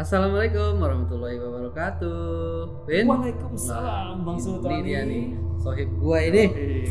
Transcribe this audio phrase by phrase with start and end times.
[0.00, 2.88] Assalamualaikum warahmatullahi wabarakatuh.
[2.88, 3.04] Win.
[3.04, 4.80] Waalaikumsalam Bang Ini Sultani.
[4.80, 6.44] dia nih, sohib gua ini.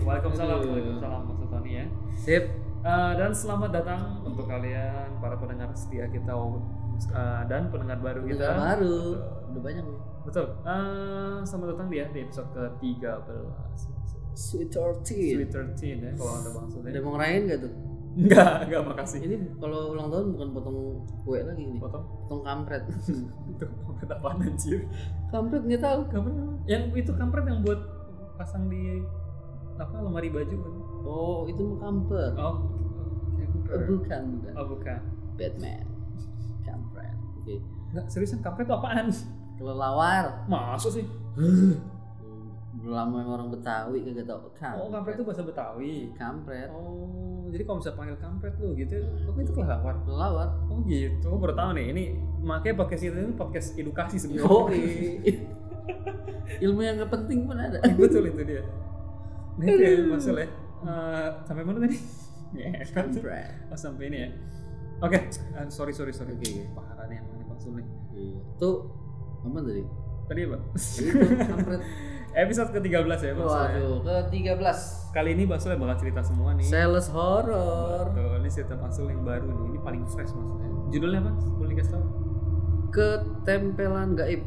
[0.06, 0.70] Waalaikumsalam, Aduh.
[0.70, 1.86] Waalaikumsalam Bang Sultani ya.
[2.14, 2.44] Sip.
[2.86, 8.46] Eh, dan selamat datang untuk kalian para pendengar setia kita eh, dan pendengar baru kita.
[8.46, 8.78] Kita baru.
[8.78, 9.50] Betul.
[9.50, 10.00] Udah banyak nih.
[10.30, 10.46] Betul.
[10.62, 13.26] Eh, selamat datang dia di episode ke-13.
[14.38, 15.34] Sweet 13.
[15.34, 17.00] Sweet 13 ya kalau ada Bang Ada Sultani.
[17.02, 17.74] mau ngerayain gak tuh?
[18.18, 19.20] Enggak, enggak makasih.
[19.22, 20.78] Ini kalau ulang tahun bukan potong
[21.22, 21.78] kue lagi nih.
[21.78, 22.04] Potong.
[22.26, 22.84] Potong kampret.
[23.54, 24.80] Itu kampret apaan anjir?
[25.30, 26.00] kampret nggak tahu.
[26.10, 26.54] Kampret apa?
[26.66, 27.80] Yang itu kampret yang buat
[28.36, 29.04] pasang di
[29.78, 30.74] apa lemari baju kan?
[31.06, 32.34] Oh, itu mah kampret.
[32.36, 32.56] Oh,
[33.40, 33.80] Oh, bukan.
[33.86, 34.54] bukan, bukan.
[34.58, 35.00] Oh, bukan.
[35.38, 35.86] Batman.
[36.66, 37.16] Kampret.
[37.38, 37.56] Oke.
[37.94, 39.08] Enggak, seriusan kampret itu apaan?
[39.56, 40.46] Kelelawar.
[40.50, 41.06] Masa sih?
[42.80, 44.80] Lama emang orang Betawi kagak tau kampret.
[44.80, 45.96] Oh, kampret itu bahasa Betawi.
[46.16, 46.70] Kampret.
[46.72, 49.96] Oh, jadi kalau bisa panggil kampret lu gitu, oh itu kelawar.
[50.06, 50.50] Kelelawar.
[50.72, 51.86] Oh gitu, aku baru tahu nih.
[51.92, 52.04] Ini
[52.40, 54.48] makanya podcast itu ini podcast edukasi sebenarnya.
[54.48, 54.84] Yoi.
[56.66, 57.78] Ilmu yang gak penting pun ada.
[58.00, 58.64] Betul itu dia.
[59.60, 60.48] Itu ya masalah.
[60.80, 61.98] Eh, sampai mana tadi?
[62.50, 63.14] Ya, kan.
[63.14, 63.70] Kampret.
[63.70, 64.30] Oh, sampai ini ya.
[65.06, 66.34] Oke, eh, sorry sorry sorry.
[66.34, 66.74] Oke, oke.
[66.74, 67.46] Parah nih emang
[67.78, 67.86] nih.
[68.18, 68.42] Iya.
[68.58, 68.90] Tuh
[69.46, 69.84] apa tadi?
[70.26, 70.58] Tadi apa?
[70.74, 71.82] Itu kampret.
[72.30, 73.58] Episode ke-13 ya, Bang ya.
[73.74, 76.66] Waduh, ke 13 Kali ini Bang Sul bakal cerita semua nih.
[76.70, 78.14] Sales horror.
[78.14, 79.66] Betul, ini cerita Bang Sul yang baru nih.
[79.74, 80.70] Ini paling fresh maksudnya.
[80.94, 81.32] Judulnya apa?
[81.58, 82.06] Boleh dikasih tahu?
[82.94, 84.42] Ketempelan gaib.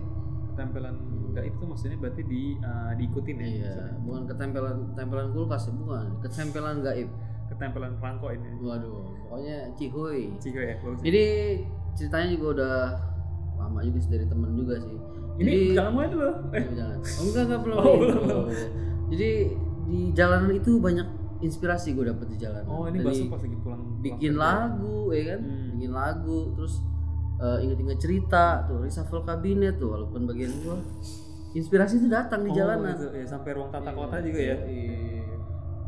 [0.55, 0.95] Ketempelan
[1.35, 3.43] gaib itu maksudnya berarti di eh, diikutin ya.
[3.43, 3.99] Iya, maksudnya.
[4.07, 6.07] bukan ketempelan tempelan kulkas ya, bukan.
[6.23, 7.09] Ketempelan gaib.
[7.51, 8.49] Ketempelan perangko ini.
[8.63, 10.31] Waduh, pokoknya cihuy.
[10.39, 11.03] Cigo ya, bagus.
[11.03, 11.25] Jadi
[11.99, 12.77] ceritanya juga udah
[13.59, 14.95] lama juga sih dari temen juga sih.
[15.35, 16.25] Ini Jadi- jangan mulai dulu.
[16.51, 16.99] Eh, Oh, jangan.
[16.99, 17.77] Oh, enggak enggak belum.
[17.83, 18.45] Oh, belum.
[19.09, 19.31] Jadi
[19.83, 21.09] di jalanan itu banyak
[21.41, 22.67] inspirasi gue dapet di jalanan.
[22.67, 23.61] oh ini Dari pas lagi pulang.
[23.61, 24.39] pulang bikin kerja.
[24.39, 25.69] lagu ya kan, Hmm.
[25.75, 26.75] bikin lagu terus
[27.35, 30.79] eh, inget-inget cerita tuh reshuffle kabinet tuh walaupun bagian gua
[31.51, 32.95] inspirasi itu datang di Oh, jalanan.
[32.95, 33.11] gitu.
[33.11, 34.57] Ya, sampai ruang tata Iya, kota juga ya.
[34.63, 35.27] iya.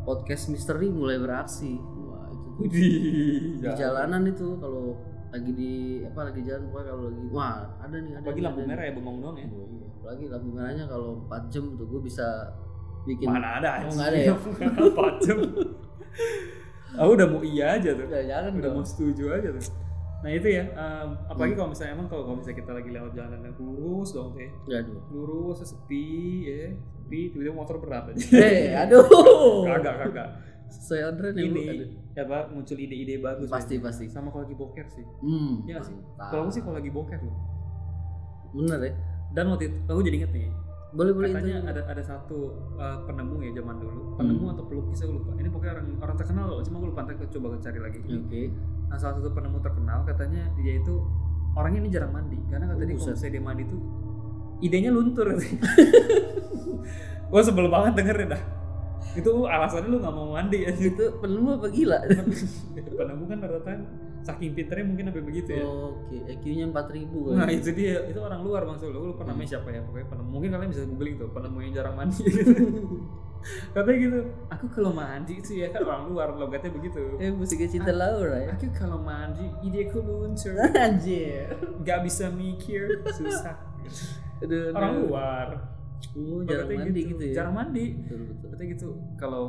[0.01, 1.79] Podcast misteri mulai beraksi.
[1.79, 2.93] Wah, itu Widih,
[3.57, 4.99] di jalanan itu kalau
[5.35, 5.73] lagi di
[6.07, 8.89] apa lagi jalan pokoknya kalau lagi wah ada nih ada nih, lampu ada merah nih.
[8.89, 9.47] ya bengong doang ya.
[9.51, 9.87] Iya.
[9.99, 12.27] Apalagi lampu merahnya kalau 4 jam tuh gue bisa
[13.05, 14.33] bikin Mana ada Oh, nggak ada ya?
[14.81, 15.37] Empat jam.
[16.95, 18.07] Aku udah mau iya aja tuh.
[18.07, 18.75] Udah, jangan Udah dong.
[18.79, 19.65] mau setuju aja tuh.
[20.23, 23.39] Nah itu ya, em, apalagi kalau misalnya emang kalau kalau misalnya kita lagi lewat jalan
[23.45, 24.97] yang lurus dong teh, Aduh.
[25.13, 26.07] lurus sepi
[26.49, 28.25] ya, sepi tiba-tiba motor berat aja.
[28.41, 29.05] Eh, aduh.
[29.69, 30.29] kagak kagak.
[30.69, 31.55] Orderan ya, Bu.
[31.55, 31.89] Ini Aduh.
[32.13, 33.47] ya pak muncul ide-ide bagus.
[33.47, 33.81] Pasti, ya.
[33.81, 34.05] pasti.
[34.07, 35.05] Sama kalau lagi boker sih.
[35.19, 35.63] Hmm.
[35.63, 35.95] Iya nggak sih.
[36.15, 37.35] Kalau aku sih kalau lagi boker loh.
[38.53, 38.93] Bener ya.
[39.31, 40.47] Dan waktu itu aku jadi inget nih.
[40.95, 41.67] Boleh boleh katanya itu.
[41.75, 42.37] ada ada satu
[42.79, 44.53] uh, penemu ya zaman dulu penemu Hmm.
[44.55, 47.27] atau pelukis aku lupa ini pokoknya orang orang terkenal loh cuma aku lupa ntar aku
[47.35, 48.41] coba cari lagi Oke.
[48.87, 50.93] nah salah satu penemu terkenal katanya dia itu
[51.51, 53.81] orangnya ini jarang mandi karena kata dia kalau misalnya dia mandi tuh
[54.63, 55.27] idenya luntur
[57.31, 58.41] gue sebel banget dengerin dah
[59.15, 60.71] itu alasannya lu nggak mau mandi ya?
[60.75, 61.99] Itu penemu apa gila?
[62.99, 63.71] penemu kan rata-rata
[64.25, 65.63] saking pinternya mungkin sampai begitu ya?
[65.69, 67.35] Oke, EQ-nya 4000 kan.
[67.45, 69.85] Nah itu dia, itu orang luar bang Sulu, lu lupa namanya siapa ya?
[69.85, 72.25] Pokoknya penemu, mungkin kalian bisa googling tuh penemu yang jarang mandi.
[73.77, 77.21] Katanya gitu, aku kalau mandi sih ya kan orang luar logatnya begitu.
[77.21, 78.57] Eh, musiknya cinta Laura ya.
[78.57, 81.53] Aku kalau mandi, ideku luntur, Anjir.
[81.85, 83.53] gak bisa mikir, susah.
[84.41, 85.74] Aduh, Orang luar
[86.13, 87.33] Oh, jarang mandi gitu, ya.
[87.35, 88.47] Jarang mandi Betul betul.
[88.49, 89.43] Katanya gitu, kalau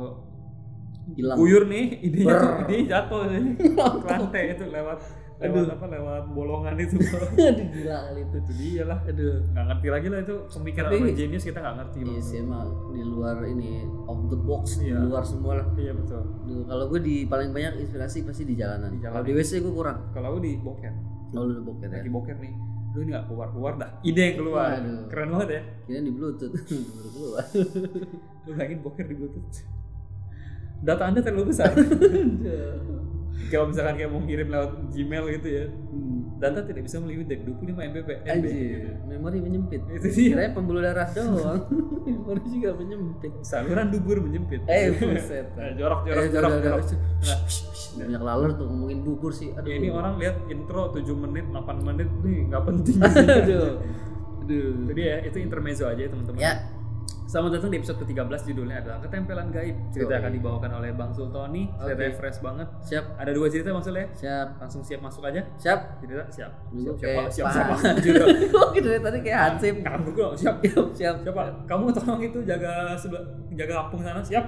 [1.09, 1.37] Hilang.
[1.37, 2.59] guyur nih, idenya tuh, Brrr.
[2.65, 4.99] idenya jatuh nih ke lantai itu lewat
[5.37, 6.97] lewat apa lewat bolongan itu
[7.39, 8.35] Aduh, gila kali itu.
[8.35, 9.37] itu dia lah Aduh.
[9.47, 12.67] nggak ngerti lagi lah itu pemikiran Tapi- orang genius kita nggak ngerti Iya sih emang
[12.89, 13.71] di luar ini
[14.03, 14.97] out the box di Iya.
[14.99, 15.67] luar semua lah.
[15.75, 18.89] iya betul Duh, kalau gue di paling banyak inspirasi pasti di jalanan.
[18.89, 19.29] Di Kalau jalanan.
[19.29, 19.97] di WC gue kurang.
[20.09, 20.93] kalau aku di boker
[21.29, 21.95] Kalau udah boker ya.
[21.95, 22.53] lagi boker nih
[22.97, 25.05] lu ini nggak keluar keluar dah ide yang keluar Waduh.
[25.05, 26.53] keren banget ya Kira di bluetooth.
[26.97, 27.43] Baru keluar.
[28.43, 29.57] lu bayangin boker di bluetooth
[30.79, 31.69] data anda terlalu besar
[33.49, 36.16] kalau misalkan kayak mau ngirim lewat Gmail gitu ya Hmm.
[36.37, 37.97] Data tidak bisa melihat dari 25 MB
[38.29, 39.81] Anjir, memori menyempit.
[39.97, 41.65] itu dia Kira pembuluh darah doang.
[42.05, 43.31] memori juga menyempit.
[43.41, 45.49] saluran dubur menyempit Eh, buset.
[45.61, 46.81] Eh, jorok jorok Eh, jorok jorok
[47.17, 47.39] Nah,
[47.97, 49.49] Banyak laler tuh ngomongin bubur sih.
[49.57, 49.65] Aduh.
[49.65, 53.81] Ya, ini orang lihat intro 7 menit 8 menit nih nggak penting Aduh.
[54.45, 54.69] Aduh.
[54.93, 56.37] Jadi ya itu intermezzo aja ya teman-teman.
[56.37, 56.53] Ya.
[57.27, 59.75] Selamat datang di episode ke-13 judulnya adalah Ketempelan Gaib.
[59.91, 60.19] Cerita Yoi.
[60.23, 61.67] akan dibawakan oleh Bang Sultoni.
[61.75, 62.19] Ceritanya Oke.
[62.19, 62.67] fresh banget.
[62.79, 63.05] Siap.
[63.19, 64.07] Ada dua cerita Bang Sul ya.
[64.15, 64.47] Siap.
[64.63, 65.41] Langsung siap masuk aja.
[65.59, 65.79] Siap.
[65.99, 66.51] Cerita siap.
[66.71, 68.25] Siap siap siap siap juga.
[68.63, 69.75] Oke dari tadi kayak Hansip.
[69.83, 70.55] Kamu gue siap.
[70.63, 70.87] Siap.
[70.95, 71.15] Siap.
[71.27, 71.43] Siapa?
[71.67, 74.45] Kamu tolong itu jaga sebelah jaga kampung sana siap.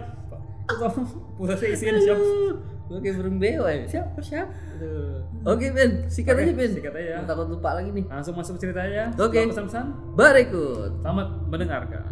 [0.72, 1.04] Tolong
[1.36, 2.20] pusatnya isiin siap.
[2.90, 3.86] Gue kayak burung beo ya.
[3.86, 4.48] Siap, siap.
[5.46, 6.72] Oke Ben, sikat Oke, aja Ben.
[6.74, 7.22] sikat aja.
[7.22, 8.06] Gua takut lupa lagi nih.
[8.08, 9.14] Langsung masuk ceritanya.
[9.14, 9.38] Oke.
[9.38, 9.86] Setelah Pesan-pesan.
[10.18, 10.92] Berikut.
[11.06, 12.04] Selamat mendengarkan.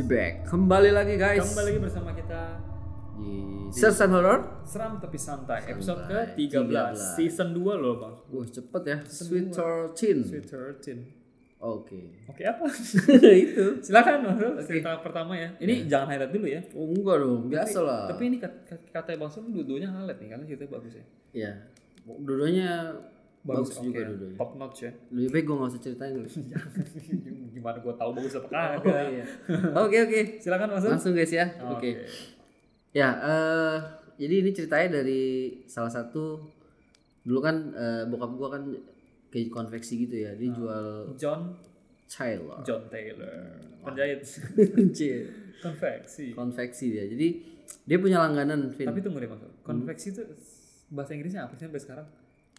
[0.00, 0.48] Be back.
[0.48, 1.44] Kembali lagi guys.
[1.44, 2.56] Kembali lagi bersama kita
[3.20, 3.32] di
[3.68, 4.64] Sersan Horror.
[4.64, 6.32] Seram tapi santai, episode Santai.
[6.32, 7.16] ke-13 13.
[7.18, 8.98] season 2 loh bang Wah cepet ya.
[9.04, 10.24] Sweet 13.
[10.24, 11.20] Sweet 13
[11.60, 12.24] Oke.
[12.24, 12.64] Oke apa?
[13.44, 13.84] Itu.
[13.84, 18.08] Silakan Bang cerita pertama ya Ini jangan highlight dulu ya Oh, enggak dong, biasa lah.
[18.08, 21.52] Tapi ini kat- kat- kata Bang Sul dua-duanya highlight nih Karena ceritanya bagus ya Ya,
[22.08, 22.96] dua-duanya
[23.40, 23.84] bagus, oke.
[23.88, 24.36] juga dua-duanya.
[24.36, 26.28] Top notch ya Lebih baik gue gak usah ceritain dulu.
[27.56, 29.24] Gimana gue tahu bagus apa Oh, kagak iya.
[29.80, 31.46] Oke oke, Silakan Bang Sul langsung guys ya.
[31.72, 31.90] Oke.
[32.90, 33.76] Ya, eh
[34.20, 35.22] jadi ini ceritanya dari
[35.64, 36.44] salah satu
[37.24, 38.62] dulu kan eh, bokap gua kan
[39.32, 40.36] kayak konveksi gitu ya.
[40.36, 41.56] Dia jual John
[42.04, 42.60] Taylor.
[42.60, 44.20] John Taylor Penjahit.
[45.64, 47.04] Konveksi konveksi dia.
[47.04, 47.28] Jadi
[47.84, 48.88] dia punya langganan, Vin.
[48.88, 50.22] Tapi tunggu deh Sul Konveksi itu
[50.92, 52.06] bahasa Inggrisnya apa sih sampai sekarang?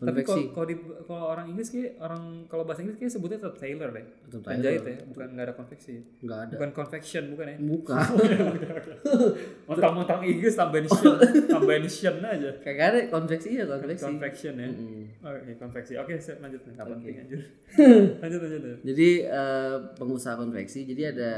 [0.01, 3.93] Tapi kalau di- kalau orang Inggris kayak orang kalau bahasa Inggris kayak sebutnya tetap tailor
[3.93, 4.01] deh.
[4.25, 5.93] Tetap Penjahit ya, bukan nggak ada konveksi.
[6.19, 6.53] Nggak ada.
[6.57, 7.57] Bukan confection bukan ya.
[7.61, 7.97] Buka.
[9.69, 11.13] Mentang-mentang Inggris tambahin shin,
[11.45, 12.49] tambahin shin aja.
[12.65, 14.03] Kagak ada konveksi ya konveksi.
[14.03, 14.69] Confection ya.
[14.69, 15.03] Mm.
[15.21, 15.93] Oke, konveksi.
[16.01, 16.73] Oke, set lanjut nih.
[16.75, 17.41] Penting anjir.
[18.25, 18.59] lanjut lanjut.
[18.59, 18.79] lanjut.
[18.81, 20.79] Jadi eh, pengusaha konveksi.
[20.83, 21.31] Jadi ada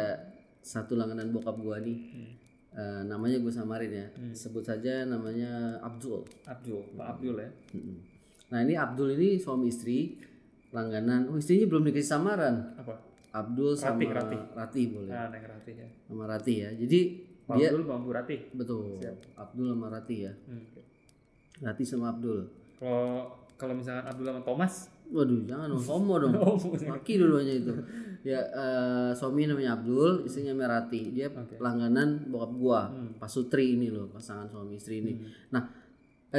[0.64, 2.00] satu langganan bokap gua nih.
[2.74, 4.08] Eh, namanya gue samarin ya.
[4.34, 6.26] Sebut saja namanya Abdul.
[6.48, 7.50] Abdul, Pak Abdul ya.
[7.76, 8.13] Mm-mm.
[8.54, 10.14] Nah ini Abdul ini suami istri
[10.70, 11.26] langganan.
[11.28, 12.78] Oh istrinya belum dikasih samaran.
[12.78, 12.94] Apa?
[13.34, 14.42] Abdul sama Ratih.
[14.54, 15.10] Ratih boleh.
[15.10, 15.88] Nah, Ratih ya.
[16.06, 16.70] Sama Ratih ya.
[16.78, 17.00] Jadi
[17.44, 18.40] Pak dia Abdul Bambu Ratih.
[18.54, 19.02] betul.
[19.34, 20.34] Abdul sama Ratih ya.
[20.46, 20.82] Hmm, oke.
[21.66, 22.46] Ratih sama Abdul.
[22.78, 24.74] Kalau kalau misalkan Abdul sama Thomas,
[25.04, 26.34] Waduh jangan dong homo dong.
[26.90, 27.74] Maki dulunya itu.
[28.24, 31.12] Ya eh, suami namanya Abdul, istrinya Merati.
[31.12, 31.60] Dia Oke.
[31.60, 33.18] langganan bokap gua, Hmm.
[33.20, 35.14] Pak Sutri ini loh, pasangan suami istri ini.
[35.52, 35.83] Nah, eh,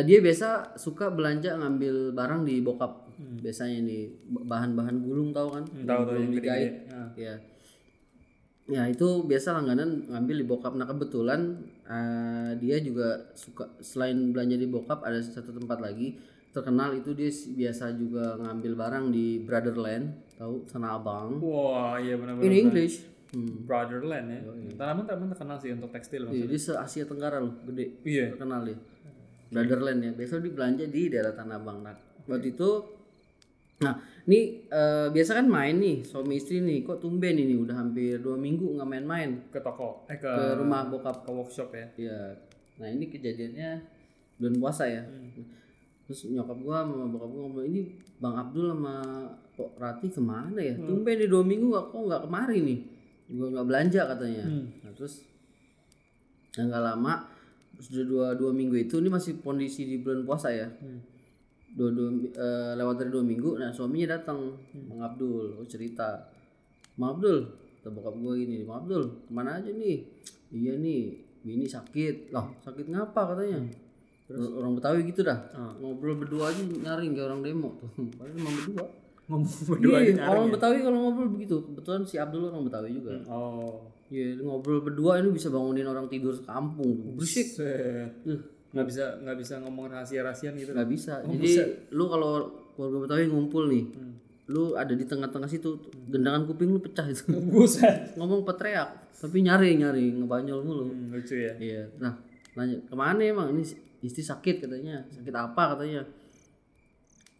[0.00, 3.06] dia biasa suka belanja ngambil barang di bokap.
[3.14, 5.64] Biasanya nih bahan-bahan gulung tahu kan?
[5.64, 6.68] Hmm, tahu Gulung gede-gede.
[6.88, 7.10] Ah.
[7.14, 7.34] Ya.
[8.64, 10.72] Ya itu biasa langganan ngambil di bokap.
[10.72, 16.16] Nah kebetulan eh, dia juga suka selain belanja di bokap ada satu tempat lagi
[16.50, 22.46] terkenal itu dia biasa juga ngambil barang di Brotherland tahu Tanah Abang Wah, iya benar-benar.
[22.46, 23.02] in English.
[23.30, 23.66] Hmm.
[23.66, 24.40] Brotherland ya.
[24.74, 26.48] Tanaman tanaman terkenal sih untuk tekstil Iya, maksudnya.
[26.48, 28.32] dia se Asia Tenggara loh gede Iya.
[28.32, 28.78] terkenal dia.
[29.54, 30.10] Brotherland ya.
[30.10, 31.86] Biasa belanja di daerah Tanah Abang.
[31.86, 31.94] Nah
[32.26, 32.70] waktu itu
[33.74, 33.98] Nah,
[34.30, 38.38] ini eh, biasa kan main nih suami istri nih, kok tumben ini udah hampir dua
[38.38, 41.86] minggu nggak main-main Ke toko, eh ke, ke rumah bokap ke workshop ya.
[41.98, 42.18] Iya.
[42.78, 43.70] Nah ini kejadiannya
[44.38, 45.02] bulan puasa ya.
[46.06, 47.80] Terus nyokap gua sama bokap gua ngomong ini
[48.22, 48.94] Bang Abdul sama
[49.58, 50.74] kok Rati ke mana ya?
[50.78, 52.78] Tumben di dua minggu kok kok nggak kemari nih?
[53.34, 54.44] Gua nggak belanja katanya.
[54.46, 54.66] Hmm.
[54.86, 55.26] Nah terus
[56.54, 57.33] nggak lama
[57.74, 60.66] terus udah dua dua minggu itu ini masih kondisi di bulan puasa ya.
[60.70, 61.02] Hmm.
[61.74, 64.54] Dua, dua eh, lewat dari dua minggu, nah suaminya datang,
[64.86, 66.22] Bang Abdul, oh, cerita,
[66.94, 67.50] Bang Abdul,
[67.82, 70.06] bokap gue gini, Bang Abdul, ke mana aja nih?
[70.54, 73.58] Iya nih, bini sakit, lah sakit ngapa katanya?
[74.30, 75.74] Terus orang Betawi gitu dah, Ah.
[75.82, 78.84] ngobrol berdua aja nyaring kayak orang demo tuh, padahal emang berdua.
[79.24, 80.52] Ngomong berdua Iya, orang ya?
[80.54, 83.18] Betawi kalau ngobrol begitu, kebetulan si Abdul orang Betawi juga.
[83.26, 83.82] Oh.
[84.06, 87.56] Iya, ngobrol berdua ini bisa bangunin orang tidur sekampung, berisik.
[88.70, 90.70] Nggak bisa nggak bisa ngomong rahasia-rahasian gitu.
[90.70, 91.22] nggak bisa.
[91.22, 91.62] Oh, Jadi bisa.
[91.90, 92.30] lu kalau
[92.72, 94.14] keluarga Betawi ngumpul nih, Hmm.
[94.46, 97.22] lu ada di tengah-tengah situ, gendangan kuping lu pecah itu.
[97.48, 98.12] Buset.
[98.14, 101.56] ngomong peteriak tapi nyari nyari ngebanyol mulu Hmm, lucu ya.
[101.56, 102.12] iya nah
[102.52, 103.64] nanya ke mana emang ini
[104.00, 106.04] istri sakit katanya sakit apa katanya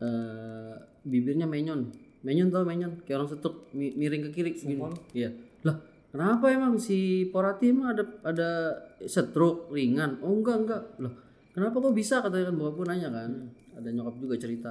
[0.00, 4.52] eh bibirnya menyon menyon tau menyon kayak orang setuk mi- miring ke kiri.
[4.54, 5.28] Sumpah iya
[5.62, 5.76] lah
[6.14, 8.50] kenapa emang si Porati emang ada ada
[9.02, 10.23] stroke ringan?
[10.23, 10.83] Oh enggak enggak.
[11.02, 11.14] Loh
[11.50, 12.23] kenapa kok bisa?
[12.23, 13.30] Katanya kan bapak pun nanya kan.
[13.75, 14.71] Ada nyokap juga cerita.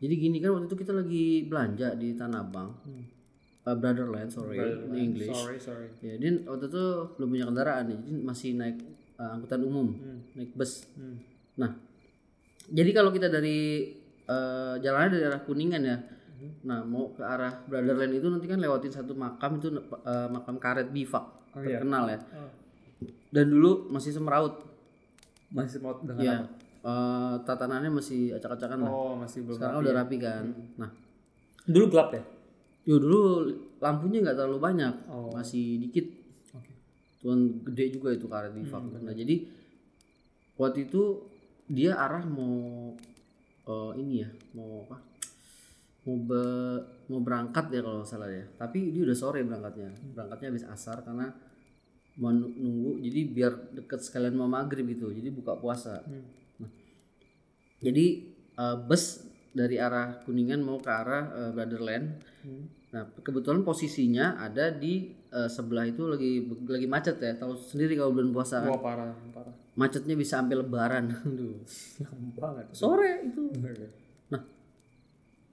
[0.00, 2.72] Jadi gini kan waktu itu kita lagi belanja di Tanah Abang.
[3.60, 5.36] Eh, Brotherland sorry in English.
[5.36, 5.92] Sorry, sorry.
[6.00, 6.84] Ya, dia waktu itu
[7.20, 8.78] belum punya kendaraan nih, jadi masih naik
[9.20, 9.92] uh, angkutan umum,
[10.32, 10.88] naik bus.
[10.96, 11.20] Hmm.
[11.60, 11.76] Nah,
[12.72, 13.92] jadi kalau kita dari
[14.24, 15.96] uh, jalannya dari arah Kuningan ya,
[16.62, 20.88] nah mau ke arah Brotherland itu nanti kan lewatin satu makam itu uh, makam karet
[20.88, 21.82] bifak Oh, iya.
[21.82, 22.18] terkenal ya.
[22.38, 22.46] Oh.
[23.28, 24.62] Dan dulu masih semeraut,
[25.50, 26.36] Masih mau dengan ya
[26.86, 28.90] uh, tatanannya masih acak-acakan lah.
[28.90, 29.98] Oh, masih belum Sekarang rapi udah ya?
[29.98, 30.44] rapi kan.
[30.78, 30.90] Nah,
[31.66, 32.22] Dulu gelap ya?
[32.86, 35.34] Yo dulu lampunya nggak terlalu banyak, Oh.
[35.34, 36.06] masih dikit.
[36.54, 36.70] Oke.
[37.18, 39.42] Tuan gede juga itu karet di Hmm, Nah jadi
[40.54, 41.02] waktu itu
[41.66, 42.94] dia arah mau
[43.66, 45.02] eh, ini ya, mau apa?
[46.00, 48.44] Mau be- mau berangkat ya kalau salah ya.
[48.56, 49.92] Tapi dia udah sore berangkatnya.
[50.16, 51.28] Berangkatnya habis asar karena
[52.16, 53.04] mau nu- nunggu.
[53.04, 55.12] Jadi biar deket sekalian mau maghrib gitu.
[55.12, 56.00] Jadi buka puasa.
[56.04, 56.24] Hmm.
[57.80, 58.06] Jadi
[58.56, 62.06] eh, bus dari arah Kuningan mau ke arah eh, Brotherland.
[62.44, 62.64] Hmm.
[62.90, 67.36] Nah, kebetulan posisinya ada di eh, sebelah itu lagi lagi macet ya.
[67.36, 68.70] Tahu sendiri kalau bulan puasa kan.
[68.72, 69.54] Wah parah, parah.
[69.76, 71.12] Macetnya bisa sampai lebaran.
[71.28, 71.60] Aduh.
[72.36, 72.66] Banget.
[72.72, 73.52] Sore itu.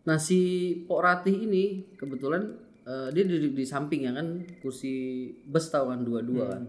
[0.08, 0.40] Nah, si
[0.88, 2.56] Pok Ratih ini kebetulan
[2.88, 6.64] eh, dia di, di samping ya kan kursi bus tahu kan dua-dua kan.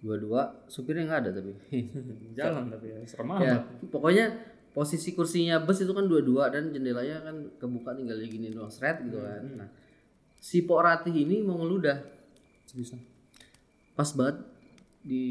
[0.00, 1.52] Dua-dua supirnya nggak ada tapi.
[2.38, 3.92] Jalan tapi ya serem ya, amat.
[3.92, 4.26] pokoknya
[4.72, 9.20] posisi kursinya bus itu kan dua-dua dan jendelanya kan kebuka tinggal gini doang seret gitu
[9.20, 9.44] kan.
[9.60, 9.68] Nah,
[10.40, 12.00] si Pok Ratih ini mau ngeludah
[12.72, 12.96] Bisa.
[13.96, 14.36] pas banget
[15.00, 15.24] di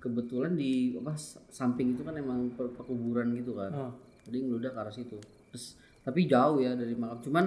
[0.00, 1.16] kebetulan di apa
[1.48, 3.72] samping itu kan emang perkuburan gitu kan.
[3.72, 3.92] Oh.
[4.24, 5.16] Jadi ngeludah ke arah situ.
[5.48, 5.76] Terus
[6.08, 7.28] tapi jauh ya dari makam.
[7.28, 7.44] Cuman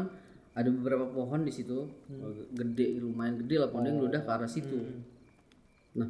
[0.54, 1.90] ada beberapa pohon di situ
[2.54, 4.78] gede lumayan gede lah pohonnya ngeludah ke arah situ.
[5.98, 6.06] Nah,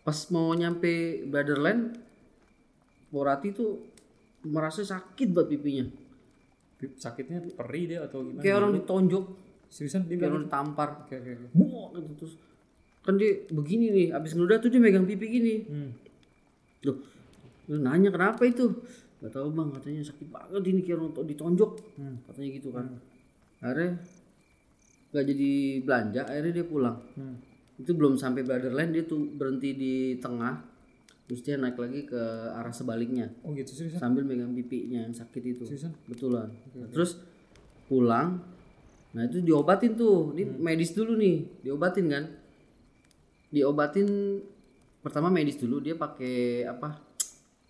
[0.00, 2.00] pas mau nyampe Brotherland
[3.12, 3.84] Porati tuh
[4.48, 5.84] merasa sakit banget pipinya.
[6.96, 8.40] Sakitnya perih dia atau gimana?
[8.40, 9.24] Kayak orang ditonjok,
[9.72, 10.88] Seriusan dia kayak orang ditampar.
[11.04, 11.46] Oke oke oke.
[11.56, 12.34] Buak gitu terus.
[13.04, 15.54] Kan dia begini nih, abis ngeludah tuh dia megang pipi gini.
[15.64, 15.90] Hmm.
[16.88, 16.96] Loh,
[17.68, 18.68] lu nanya kenapa itu?
[19.22, 21.72] Gak tahu bang, katanya sakit banget ini kayak orang ditonjok.
[21.94, 22.16] Hmm.
[22.26, 22.86] Katanya gitu kan.
[23.62, 23.90] Akhirnya
[25.14, 25.52] gak jadi
[25.86, 26.98] belanja, akhirnya dia pulang.
[27.14, 27.38] Hmm.
[27.78, 30.66] Itu belum sampai Brotherland, dia tuh berhenti di tengah.
[31.30, 32.18] Terus dia naik lagi ke
[32.52, 33.30] arah sebaliknya.
[33.46, 34.02] Oh gitu seriusan.
[34.02, 35.64] Sambil megang pipinya yang sakit itu.
[35.64, 35.94] Seriusan.
[36.10, 36.50] Betulan.
[36.74, 37.22] Nah, terus
[37.86, 38.42] pulang.
[39.14, 40.34] Nah itu diobatin tuh.
[40.34, 41.62] Ini medis dulu nih.
[41.64, 42.24] Diobatin kan.
[43.48, 44.08] Diobatin
[45.00, 47.11] pertama medis dulu dia pakai apa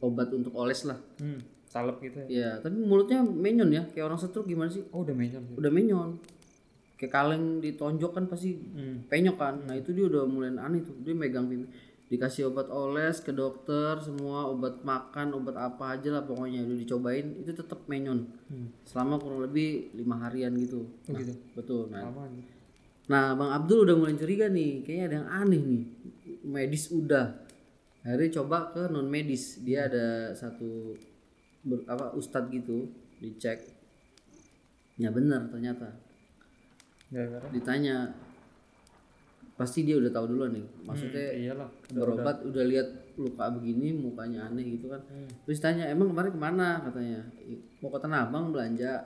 [0.03, 1.39] obat untuk oles lah Hmm.
[1.65, 2.27] Salep gitu ya.
[2.29, 5.41] ya tapi mulutnya menyon ya kayak orang stroke gimana sih Oh udah menyon.
[5.43, 5.55] ya?
[5.57, 6.11] udah menyon
[6.95, 9.07] kayak kaleng ditonjok kan pasti Hmm.
[9.07, 11.65] penyok kan nah itu dia udah mulai aneh tuh dia megang pipi
[12.09, 17.41] dikasih obat oles ke dokter semua obat makan obat apa aja lah pokoknya udah dicobain
[17.41, 18.69] itu tetap menyon Hmm.
[18.85, 21.33] selama kurang lebih lima harian gitu Oh gitu.
[21.55, 22.05] betul nah.
[23.03, 25.83] Nah, Bang Abdul udah mulai curiga nih, kayaknya ada yang aneh nih.
[26.45, 27.42] Medis udah.
[28.03, 29.59] Akhirnya coba ke non medis.
[29.59, 30.99] Dia ada satu
[31.63, 33.63] ber- apa ustadz gitu, dicek.
[34.97, 35.95] Ya benar ternyata.
[37.09, 37.47] Gara-gara.
[37.49, 38.11] Ditanya
[39.53, 40.67] pasti dia udah tahu duluan nih.
[40.83, 41.69] Maksudnya Hmm, iyalah.
[41.93, 44.99] berobat udah lihat luka begini mukanya aneh gitu kan.
[45.07, 45.29] Hmm.
[45.45, 47.21] Terus tanya emang kemarin ke mana katanya.
[47.43, 49.03] "I- Mau ke Tanah Abang belanja.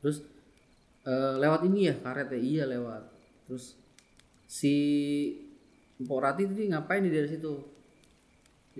[0.00, 0.24] Terus
[1.02, 3.02] "Eh, lewat ini ya karet ya iya lewat.
[3.46, 3.76] Terus
[4.44, 4.74] si
[6.00, 7.52] Mpok Rati tadi ngapain di daerah situ?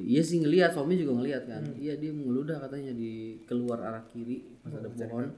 [0.00, 1.62] Iya sih ngelihat, suami juga ngelihat kan.
[1.76, 5.28] Iya dia ngeludah katanya di keluar arah kiri pas ada pohon.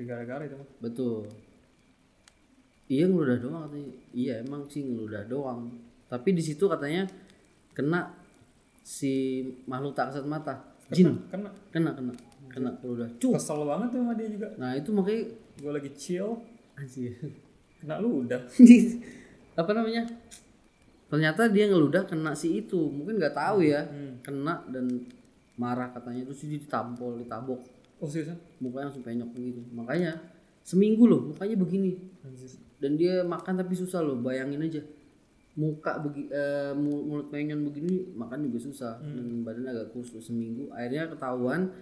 [0.00, 0.56] Gara-gara itu.
[0.80, 1.28] Betul.
[2.90, 3.90] Iya ngeludah doang katanya.
[4.10, 5.70] Iya emang sih ngeludah doang.
[6.10, 7.06] Tapi di situ katanya
[7.76, 8.10] kena
[8.82, 10.58] si makhluk tak kasat mata.
[10.90, 11.14] Jin.
[11.30, 11.54] Kena.
[11.70, 12.12] Kena kena.
[12.50, 13.06] Kena keludah.
[13.22, 13.38] Cuk.
[13.38, 14.48] Kesel banget tuh sama dia juga.
[14.58, 15.22] Nah itu makanya
[15.60, 16.40] Gue lagi chill.
[16.74, 17.14] anjir.
[17.78, 18.40] Kena lu udah.
[19.60, 20.08] apa namanya?
[21.10, 22.78] Ternyata dia ngeludah kena si itu.
[22.78, 23.84] Mungkin nggak tahu ya.
[23.84, 24.22] Hmm.
[24.22, 25.04] Kena dan
[25.58, 27.60] marah katanya terus dia ditampol, ditabok.
[28.00, 28.38] Oh seriusan?
[28.62, 29.60] Mukanya langsung penyok gitu.
[29.74, 30.16] Makanya
[30.64, 31.98] seminggu loh mukanya begini.
[32.80, 34.80] Dan dia makan tapi susah loh bayangin aja
[35.58, 36.30] muka begi,
[36.78, 41.74] mu- mulut menyon begini makan juga susah dan badan agak kurus tuh seminggu akhirnya ketahuan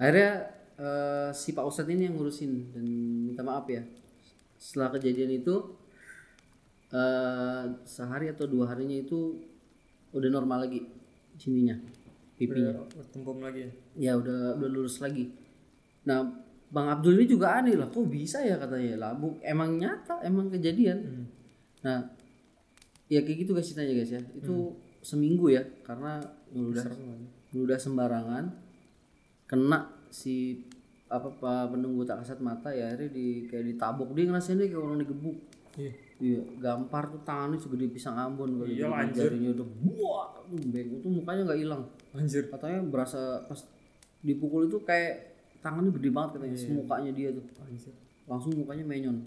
[0.00, 2.84] akhirnya eh, si Pak Ustadz ini yang ngurusin dan
[3.28, 3.84] minta maaf ya
[4.56, 5.54] setelah kejadian itu
[6.92, 9.40] eh, sehari atau dua harinya itu
[10.12, 10.84] udah normal lagi
[11.40, 11.76] sininya
[12.36, 12.84] pipinya.
[12.84, 13.70] Udah lagi ya.
[13.96, 15.30] ya udah udah lurus lagi.
[16.08, 16.26] Nah
[16.72, 19.08] bang Abdul ini juga aneh lah kok bisa ya katanya?
[19.08, 20.98] Lah bu emang nyata emang kejadian.
[21.00, 21.26] Hmm.
[21.82, 21.98] nah
[23.10, 24.22] ya kayak gitu guys ceritanya guys ya.
[24.36, 26.20] Itu seminggu ya karena
[26.52, 26.88] banget.
[27.52, 28.44] ngeludah sembarangan.
[29.46, 30.64] Kena si
[31.12, 34.16] apa pak penunggu tak kasat mata ya akhirnya di kayak ditabok.
[34.16, 35.36] Dia ngerasainnya kayak orang digebuk.
[35.76, 35.92] Iya.
[36.22, 39.26] Iya gampar tuh tangannya segede pisang ambon kali Iya, anjir.
[39.26, 42.46] jarinya udah buah bengkok tuh mukanya nggak hilang Anjir.
[42.46, 43.58] katanya berasa pas
[44.20, 46.62] dipukul itu kayak tangannya gede banget katanya Iya.
[46.62, 47.90] semukanya dia tuh Anjir.
[48.24, 49.18] langsung mukanya menyon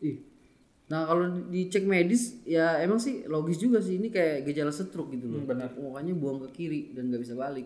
[0.00, 0.18] ih
[0.84, 5.08] nah kalau di- dicek medis ya emang sih logis juga sih ini kayak gejala stroke
[5.10, 5.70] gitu loh Hmm, benar.
[5.74, 7.64] mukanya buang ke kiri dan nggak bisa balik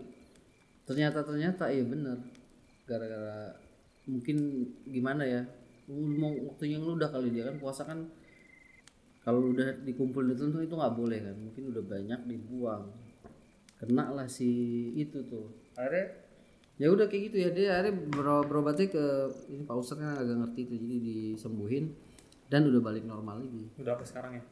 [0.83, 2.15] ternyata ternyata iya bener
[2.85, 3.51] gara-gara
[4.05, 4.37] mungkin
[4.85, 5.41] gimana ya
[5.87, 8.03] Lu mau waktunya ngeludah kali dia kan puasa kan
[9.27, 12.87] kalau udah dikumpul itu tuh itu nggak boleh kan mungkin udah banyak dibuang.
[13.75, 14.47] Kena lah si
[14.95, 15.51] itu tuh.
[15.75, 16.15] Akhirnya?
[16.79, 19.03] Ya udah kayak gitu ya dia akhirnya bero- berobatnya ke
[19.51, 21.91] ini pak ustadz kan agak ngerti tuh jadi disembuhin
[22.47, 23.67] dan udah balik normal lagi.
[23.75, 24.43] Udah apa sekarang ya?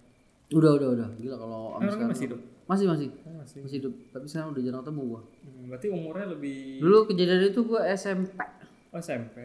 [0.51, 1.07] udah udah udah.
[1.17, 2.39] Gila kalau orangnya sekarang masih hidup.
[2.67, 3.07] masih masih.
[3.23, 3.57] Oh, masih.
[3.63, 3.93] masih hidup.
[4.11, 5.21] Tapi sekarang udah jarang ketemu gua.
[5.23, 8.35] Hmm, berarti umurnya lebih dulu kejadian itu gua SMP
[8.91, 9.37] oh, SMP.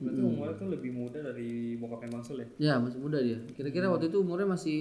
[0.00, 2.48] Berarti umurnya tuh lebih muda dari bokapnya Bang Sul ya?
[2.58, 3.36] ya masih muda dia.
[3.52, 4.80] Kira-kira waktu itu umurnya masih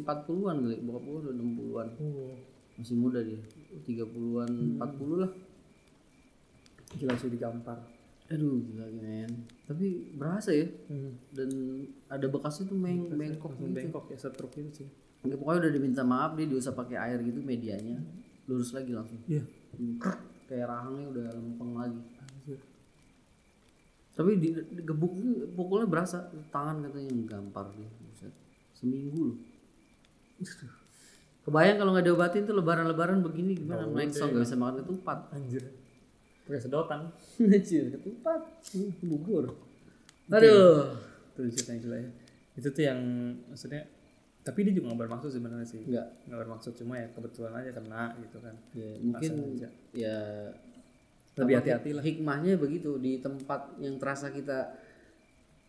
[0.00, 0.76] 40-an kali.
[0.80, 2.30] Bokap gua udah 60-an Oh.
[2.76, 3.40] masih muda dia.
[3.82, 5.30] 30-an 40 lah.
[6.94, 7.78] Gila langsung digampar.
[8.26, 9.30] aduh gila men.
[9.64, 10.66] Tapi berasa ya.
[10.86, 11.14] Hmm.
[11.30, 11.46] dan
[12.06, 13.78] ada bekasnya tuh meng bengkok Langsung gitu.
[13.78, 14.88] bengkok ya setruk itu sih.
[15.22, 17.98] Nggak, pokoknya udah diminta maaf dia diusap pakai air gitu medianya.
[18.46, 19.18] Lurus lagi langsung.
[19.26, 19.42] Iya.
[19.74, 19.98] Hmm,
[20.46, 22.00] kayak rahangnya udah lempeng lagi
[24.16, 25.12] tapi di, di gebuk
[25.52, 28.32] pukulnya berasa tangan katanya yang gampar dia Buset.
[28.72, 29.38] seminggu loh
[31.44, 35.64] kebayang kalau nggak diobatin tuh lebaran-lebaran begini gimana naik song nggak bisa makan ketupat Anjir.
[36.42, 37.00] Pakai sedotan.
[37.42, 39.50] Anjir, ketupat Hmm, bubur
[40.26, 40.94] aduh
[41.32, 42.10] Itu ceritanya gila ya.
[42.56, 42.98] Itu tuh yang
[43.46, 43.86] maksudnya
[44.42, 45.82] tapi dia juga nggak bermaksud sebenarnya sih.
[45.82, 48.54] nggak Nggak bermaksud cuma ya kebetulan aja kena gitu kan.
[48.72, 49.68] ya, mungkin sengaja.
[49.92, 50.18] ya
[51.36, 52.02] Lebih hati-hati lah.
[52.02, 54.72] hikmahnya begitu di tempat yang terasa kita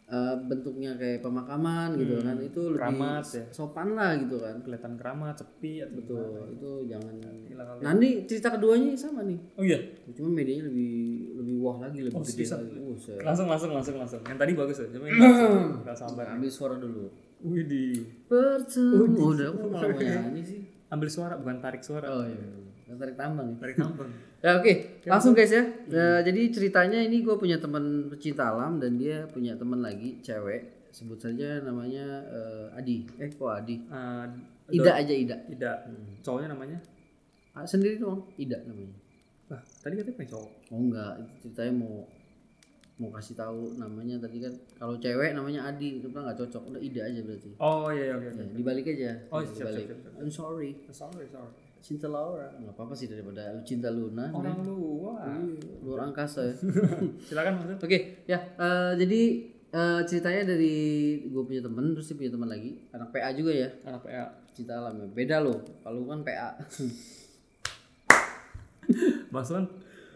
[0.07, 3.43] eh, bentuknya kayak pemakaman gitu kan itu lebih keramat ya.
[3.51, 7.13] sopan lah gitu kan Kelihatan keramat, sepi atau Betul, itu jangan.
[7.19, 7.81] Kali.
[7.83, 9.35] Nanti cerita keduanya sama nih.
[9.57, 9.75] Oh iya.
[10.15, 10.93] Cuma medianya lebih
[11.41, 12.77] lebih wah lagi, lebih Oh, gede lagi.
[12.79, 13.19] Buset.
[13.25, 14.21] Langsung langsung langsung langsung.
[14.23, 14.87] Yang tadi bagus ya.
[14.93, 15.19] Cuma ini
[15.83, 16.25] nggak sabar.
[16.37, 17.09] Ambil suara dulu.
[17.43, 18.05] Widih.
[18.29, 19.19] Bertemu.
[19.19, 20.59] Udah, aku malah mau nyanyi sih.
[20.87, 22.07] Ambil suara bukan tarik suara.
[22.07, 22.45] Oh iya.
[22.87, 23.55] Tarik tambang ya.
[23.59, 24.09] Tarik tambang.
[24.37, 25.65] Ya oke, langsung guys ya.
[25.89, 30.93] Eh, jadi ceritanya ini gue punya teman pecinta alam dan dia punya teman lagi cewek.
[30.93, 33.01] Sebut saja namanya eh, Adi.
[33.17, 33.81] Eh kok Adi?
[33.81, 34.25] Eh,
[34.71, 35.35] Ida aja Ida.
[35.49, 35.77] tidak.
[36.21, 36.77] Cowoknya namanya?
[37.51, 38.21] Ah, sendiri doang.
[38.37, 38.93] Ida namanya.
[39.49, 40.51] Lah, tadi katanya pengen cowok.
[40.69, 41.95] Oh enggak, ceritanya mau
[42.97, 46.81] mau kasih tahu namanya tadi kan kalau cewek namanya Adi itu kan nggak cocok udah
[46.81, 48.41] Ida aja berarti Oh iya iya oke oke.
[48.41, 51.53] ya, dibalik aja Oh, Ya, siap, dibalik siap, siap, I'm sorry Sorry sorry.
[51.87, 55.39] Cinta Laura nggak apa apa sih daripada lu cinta Luna Orang luar.
[55.39, 56.55] Iya, luar angkasa ya.
[57.31, 57.79] Silakan Mas.
[57.79, 59.21] oke ya eh, jadi
[59.71, 60.75] eh, ceritanya dari
[61.31, 62.75] gue punya temen terus dia punya teman lagi.
[62.91, 63.71] Anak PA juga ya.
[63.87, 64.35] Anak PA.
[64.51, 65.07] cinta alam ya.
[65.07, 66.59] Beda loh kalau kan PA
[69.31, 69.47] Mas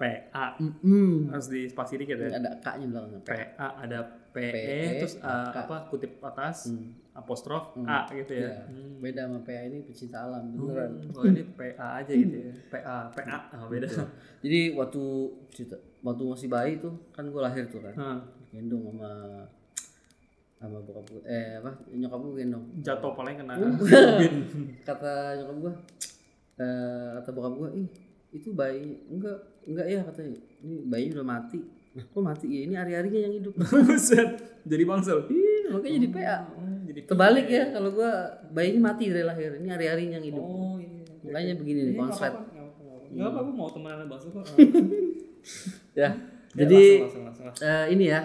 [0.01, 0.57] PA.
[0.57, 1.29] Mm-mm.
[1.29, 2.33] Harus di spasi dikit ya.
[2.33, 3.99] ada K nya belakangnya PA PA ada
[4.31, 5.57] PE PE, terus uh, K.
[5.61, 6.97] apa kutip atas Hmm.
[7.11, 7.85] apostrof Hmm.
[7.85, 8.63] A gitu ya.
[8.65, 8.97] Iya.
[8.97, 12.53] beda sama PA ini pecinta alam beneran Hmm, kalau ini PA aja gitu ya.
[12.71, 13.85] PA, PA ah, beda.
[14.39, 15.03] Jadi waktu
[15.51, 19.11] cerita waktu masih bayi tuh kan gue lahir tuh kan Nah, gendong sama
[20.55, 23.73] sama bokap gue eh apa nyokap gue gendong jatuh paling kena Uh.
[24.87, 25.73] kata nyokap gue
[26.57, 27.89] eh kata bokap gue ih
[28.31, 31.59] itu bayi enggak enggak ya katanya ini bayi udah mati
[31.91, 34.29] nah kok mati ya ini hari-harinya yang hidup Buset.
[34.61, 35.25] Jadi bangsal.
[35.27, 38.11] Ih, makanya jadi PA Oh, jadi terbalik ya kalau gue
[38.49, 41.01] bayinya mati dari lahir ini hari-harinya yang hidup Oh iya.
[41.21, 42.33] makanya begini nih konslet
[43.11, 44.43] Enggak apa-apa, aku mau temenan sama Bang Sul kok.
[45.93, 46.09] ya
[46.51, 47.63] Ya, jadi langsung, langsung, langsung.
[47.63, 48.19] Eh, ini ya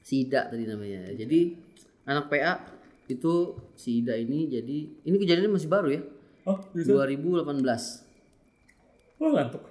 [0.00, 1.40] si Ida tadi namanya jadi
[2.04, 2.54] anak PA
[3.04, 3.34] itu
[3.74, 6.02] si Ida ini jadi ini kejadiannya masih baru ya
[6.42, 6.90] Oh, bisa.
[6.90, 7.46] 2018
[9.18, 9.62] Oh, ngantuk.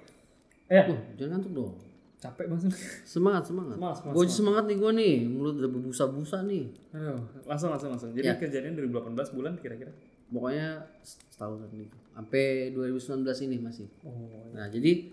[0.72, 1.74] Eh, Wah, jangan ngantuk dong
[2.16, 2.70] capek Bang Sul.
[3.04, 7.68] semangat semangat, Semangat, semangat, gue semangat nih gue nih mulut udah berbusa-busa nih Aduh, langsung
[7.68, 8.10] langsung langsung.
[8.10, 8.38] Jadi Ya.
[8.38, 9.92] kejadian 2018 bulan kira-kira.
[10.24, 15.12] pokoknya setahun gitu sampai 2019 ini masih Oh, nah jadi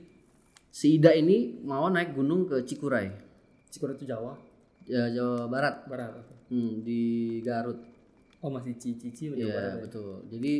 [0.69, 3.11] si Ida ini mau naik gunung ke Cikuray
[3.67, 4.39] Cikure itu Jawa,
[4.85, 6.23] ya, Jawa Barat Barat.
[6.47, 7.01] hmm, di
[7.41, 7.83] Garut
[8.39, 9.67] Oh, masih cici-cici Jawa Iya Barat.
[9.67, 9.81] ya?
[9.83, 10.11] betul.
[10.29, 10.53] Jadi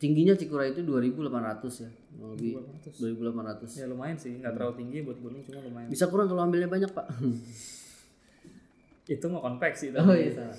[0.00, 1.90] tingginya Cikuray itu 2800 ya.
[2.16, 2.52] Lebih
[2.96, 3.68] 2800.
[3.68, 3.80] 2800.
[3.80, 5.88] Ya lumayan sih, nggak terlalu tinggi buat gunung cuma lumayan.
[5.92, 7.06] Bisa kurang kalau ambilnya banyak, Pak.
[9.10, 10.56] Itu mau konveksi oh iya salah.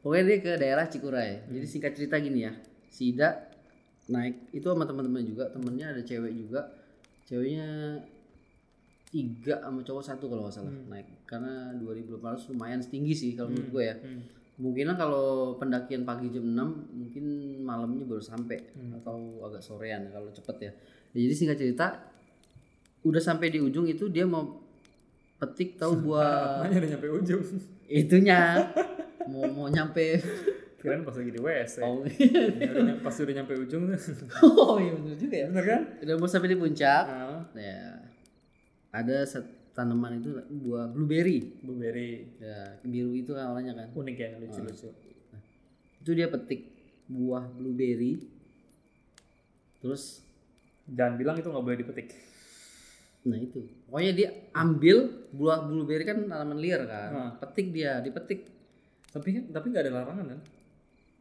[0.00, 1.44] Pokoknya dia ke daerah Cikuray.
[1.52, 2.52] Jadi singkat cerita gini ya.
[2.88, 3.50] Si Ida
[4.08, 6.72] naik itu sama teman-teman juga, temennya ada cewek juga.
[7.28, 8.00] Ceweknya
[9.08, 13.72] tiga sama cowok satu kalau nggak salah naik karena 2800 lumayan tinggi sih kalau menurut
[13.72, 14.20] gue ya Hmm.
[14.58, 16.58] Kemungkinan kalau pendakian pagi jam 6
[16.92, 17.24] mungkin
[17.60, 18.90] malamnya baru sampai Hmm.
[18.92, 20.72] atau agak sorean kalau cepet ya.
[21.08, 21.86] Ya, jadi singkat cerita
[23.00, 24.58] udah sampai di ujung itu dia mau
[25.36, 27.42] petik tahu buah Makanya udah nyampe ujung.
[27.88, 28.38] itunya
[29.24, 30.18] mau mau nyampe
[30.76, 31.74] Kirain pas lagi di WC.
[31.80, 33.82] oh, Ya, udah nyampe- pas udah nyampe ujung
[34.44, 35.82] oh iya bener juga ya Bener kan?
[36.00, 37.82] udah mau sampai di puncak Nah, ya
[38.90, 40.34] ada set- tanaman itu
[40.66, 41.54] buah blueberry.
[41.62, 42.26] Blueberry.
[42.42, 43.88] Ya biru itu kan warnanya kan.
[43.94, 44.90] Unik ya lucu lucu.
[45.98, 46.66] itu dia petik
[47.06, 48.18] buah blueberry.
[49.78, 50.26] Terus
[50.90, 52.10] jangan bilang itu nggak boleh dipetik.
[53.30, 53.62] Nah itu.
[53.86, 57.10] Pokoknya dia ambil buah blueberry kan tanaman liar kan.
[57.14, 57.30] Hmm.
[57.38, 58.50] petik dia dipetik.
[59.14, 60.40] Tapi kan tapi nggak ada larangan kan?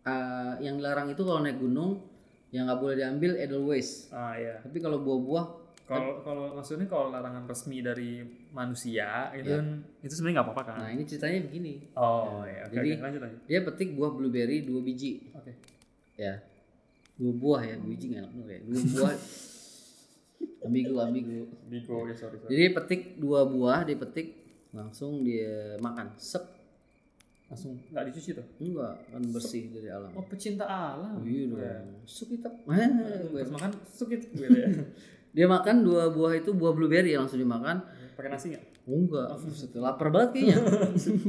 [0.08, 2.02] Ah, yang dilarang itu kalau naik gunung
[2.50, 4.10] yang nggak boleh diambil edelweiss.
[4.10, 8.20] Ah ya tapi kalau buah-buah kalau kalau maksudnya kalau larangan resmi dari
[8.52, 9.68] manusia itu kan
[10.04, 10.78] itu sebenarnya nggak apa-apa kan?
[10.78, 11.74] Nah ini ceritanya begini.
[11.96, 13.40] Oh ya oke Jadi- oke, lanjut lanjut.
[13.46, 15.32] dia petik buah blueberry dua biji.
[15.32, 15.52] Oke.
[16.14, 16.44] Ya.
[17.16, 18.60] Dua buah ya dua biji nggak enak bener ya.
[18.62, 19.16] Dua buah.
[20.68, 21.40] Ambigu ambigu.
[21.66, 22.52] Bigo ya sorry sorry.
[22.52, 24.28] Jadi petik dua buah dia petik
[24.76, 26.44] langsung dia makan sep.
[27.48, 28.44] Langsung nggak dicuci tuh?
[28.60, 30.12] Enggak kan bersih dari alam.
[30.14, 31.24] Oh pecinta alam.
[31.24, 31.74] Iya Ya.
[31.80, 32.54] dong hitam
[33.32, 34.68] Terus makan sukit gitu ya
[35.38, 37.86] dia makan dua buah itu buah blueberry langsung dimakan.
[38.18, 38.98] Pakai nasi nggak oh.
[38.98, 40.58] Enggak buset, lapar banget kayaknya.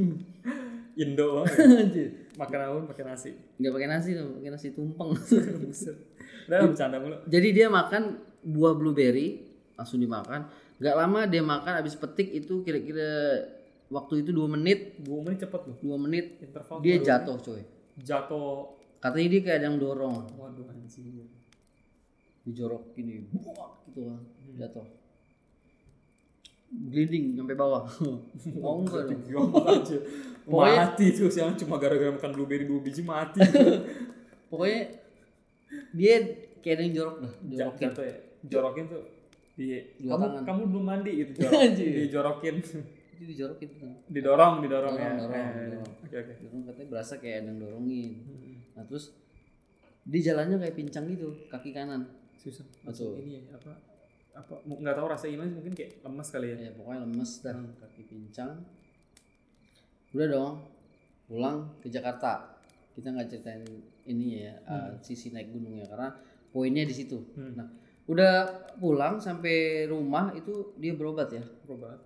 [1.04, 2.08] Indo banget ya.
[2.40, 3.30] Makan apa pun pakai nasi.
[3.60, 5.12] Nggak pakai nasi pakai nasi tumpeng.
[5.12, 7.20] Udah bercanda mulu.
[7.28, 9.44] Jadi dia makan buah blueberry
[9.76, 10.48] langsung dimakan.
[10.80, 13.44] Nggak lama dia makan habis petik itu kira-kira
[13.92, 15.04] waktu itu dua menit.
[15.04, 15.76] Dua menit cepet loh.
[15.84, 16.40] Dua menit.
[16.40, 17.60] Interval dia jatuh coy.
[18.00, 18.72] Jatuh.
[19.04, 20.32] Katanya dia kayak ada yang dorong.
[20.32, 21.28] Waduh anjing
[22.48, 24.20] dijorok gini buak gitu kan
[24.56, 24.86] jatuh.
[26.68, 27.84] Gliding sampai bawah.
[28.62, 29.52] Mau enggak dong?
[29.56, 29.96] aja.
[30.48, 33.40] Pokoknya- mati tuh siang cuma gara-gara makan blueberry dua biji mati.
[34.50, 34.80] Pokoknya
[35.92, 36.14] dia
[36.58, 37.80] kayak ada yang jorok dah jorokin.
[37.82, 38.16] jatuh ya.
[38.42, 39.02] Jorokin tuh
[39.54, 39.66] di
[39.98, 40.44] Dua kamu tangan.
[40.46, 42.54] kamu belum mandi gitu jorok, dijorokin.
[43.10, 45.10] Itu dijorokin tuh didorong didorong ya.
[45.14, 45.90] Dorong, Eh, dorong.
[45.98, 46.32] oke oke.
[46.38, 48.12] Dorong katanya berasa kayak ada yang dorongin.
[48.72, 49.04] Nah terus
[50.04, 52.04] di jalannya kayak pincang gitu kaki kanan
[52.38, 52.64] susah.
[52.64, 52.86] Betul.
[52.86, 53.72] Langsung ini ya apa
[54.38, 56.70] apa nggak tahu rasa iman mungkin kayak lemas kali ya?
[56.70, 57.58] Ya pokoknya lemes dah.
[57.82, 58.62] Kaki pincang.
[60.14, 60.54] Udah dong
[61.26, 62.56] pulang ke Jakarta.
[62.94, 63.62] Kita nggak ceritain
[64.08, 66.14] ini ya uh, sisi naik gunung ya karena
[66.54, 67.18] poinnya di situ.
[67.36, 67.54] Hmm.
[67.54, 67.68] nah
[68.08, 68.48] udah
[68.80, 71.44] pulang sampai rumah itu dia berobat ya?
[71.68, 72.00] Berobat.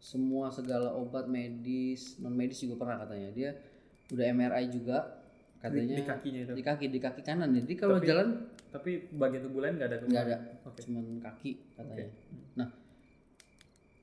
[0.00, 3.28] Semua segala obat medis non medis juga pernah katanya.
[3.36, 3.50] Dia
[4.10, 5.19] udah MRI juga
[5.60, 6.52] katanya di kakinya itu.
[6.56, 8.28] di kaki di kaki kanan jadi kalau Tapi- jalan
[8.70, 10.36] tapi bagian tubuh lain nggak ada nggak ada.
[10.64, 10.80] oke.
[10.80, 12.06] Cuman kaki katanya.
[12.06, 12.06] Oke.
[12.54, 12.68] nah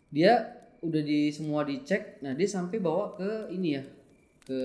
[0.10, 0.34] dia
[0.80, 2.22] udah di semua dicek.
[2.22, 3.84] Nah dia sampai bawa ke ini ya
[4.40, 4.60] ke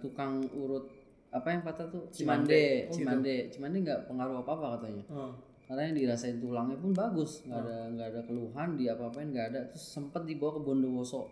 [0.00, 0.88] tukang urut
[1.28, 2.08] apa yang patah tuh?
[2.08, 2.48] Cimande.
[2.48, 2.56] Cimande.
[2.56, 2.94] Oh, gitu.
[2.96, 3.34] Cimande.
[3.52, 5.04] Cimande nggak pengaruh apa apa katanya.
[5.10, 5.32] Oh.
[5.66, 7.42] karena yang dirasain tulangnya pun bagus.
[7.42, 9.60] Nggak ada nggak ada keluhan di apa apain nggak ada.
[9.66, 11.26] Terus sempat dibawa ke Bondowoso.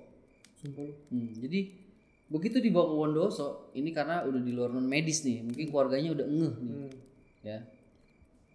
[0.59, 1.71] Sumpah Hmm, jadi
[2.35, 6.27] begitu dibawa ke Bondowoso ini karena udah di luar non medis nih mungkin keluarganya udah
[6.27, 6.91] ngeh nih Hmm.
[7.47, 7.59] ya.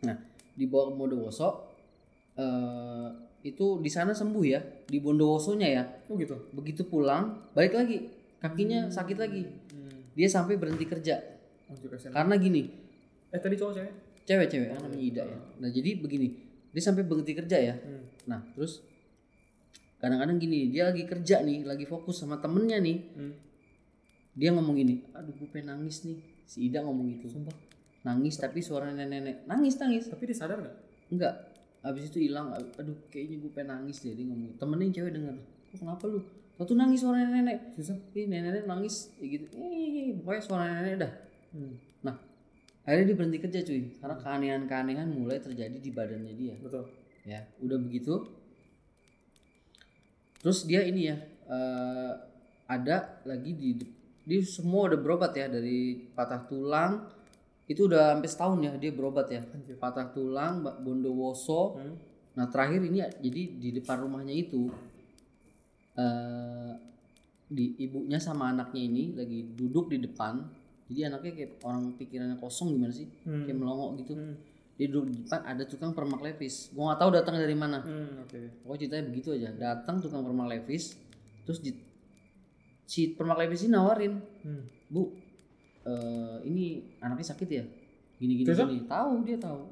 [0.03, 0.17] Nah,
[0.59, 1.49] dibawa ke Bondowoso
[2.35, 3.07] eh
[3.39, 5.83] itu di sana sembuh ya, di Bondowosonya ya.
[6.11, 8.11] oh gitu Begitu pulang, balik lagi,
[8.43, 9.47] kakinya sakit lagi.
[9.47, 10.11] hmm.
[10.11, 11.15] Dia sampai berhenti kerja.
[11.69, 12.67] ke Karena gini,
[13.31, 13.93] eh tadi cowok cewek
[14.27, 15.37] cewek-cewek kan namanya Ida ya.
[15.63, 16.27] Nah, jadi begini,
[16.75, 17.75] dia sampai berhenti kerja ya.
[17.79, 18.27] hmm.
[18.27, 18.83] Nah, terus
[20.03, 22.97] kadang-kadang gini, dia lagi kerja nih, lagi fokus sama temennya nih.
[23.15, 23.33] Hmm.
[24.39, 26.15] Dia ngomong gini, aduh gue pengen nangis nih.
[26.47, 27.27] Si Ida ngomong gitu.
[27.27, 27.51] sumpah
[28.07, 29.43] Nangis tapi suara nenek-nenek.
[29.43, 30.07] Nangis, nangis.
[30.07, 30.75] tapi dia sadar nggak
[31.11, 31.35] Enggak.
[31.83, 32.55] Habis itu hilang.
[32.55, 34.15] Aduh, kayaknya gue pengen nangis deh.
[34.15, 34.55] Dia ngomong.
[34.55, 35.35] Temennya yang cewek denger.
[35.71, 36.19] Kok kenapa lu?
[36.55, 37.75] Kau tuh nangis suara nenek.
[37.75, 39.11] susah Ih, nenek nangis.
[39.19, 39.45] Ya gitu.
[39.59, 41.11] Ih, pokoknya suara nenek dah.
[41.55, 41.73] hmm.
[42.03, 42.15] Nah,
[42.87, 43.81] akhirnya dia berhenti kerja cuy.
[43.99, 46.55] Karena keanehan-keanehan mulai terjadi di badannya dia.
[46.59, 46.87] betul
[47.27, 48.15] Ya, udah begitu.
[50.39, 51.17] Terus dia ini ya.
[51.49, 52.13] eh,
[52.69, 53.98] ada lagi di
[54.29, 57.09] dia semua udah berobat ya dari patah tulang
[57.65, 59.81] itu udah sampai setahun ya dia berobat ya Anjir.
[59.81, 61.97] patah tulang Bondowoso Hmm.
[62.37, 64.69] Nah terakhir ini jadi di depan rumahnya itu
[65.99, 66.73] eh
[67.49, 70.45] di ibunya sama anaknya ini lagi duduk di depan.
[70.89, 73.09] Jadi anaknya kayak orang pikirannya kosong gimana sih?
[73.25, 73.43] Hmm.
[73.43, 74.13] Kayak melongo gitu.
[74.13, 74.37] Hmm.
[74.77, 76.69] Dia duduk di depan ada tukang permak levis.
[76.71, 77.83] Gua nggak tahu datang dari mana.
[77.83, 79.49] Hmm, oke Pokoknya ceritanya begitu aja.
[79.51, 80.95] Datang tukang permak levis,
[81.43, 81.73] terus di,
[82.89, 84.89] si permak ini nawarin, hmm.
[84.89, 85.13] bu,
[85.85, 87.61] eh ini anaknya sakit ya?
[88.17, 88.65] Gini gini Terus?
[88.65, 88.89] gini.
[88.89, 89.69] Tahu dia tahu.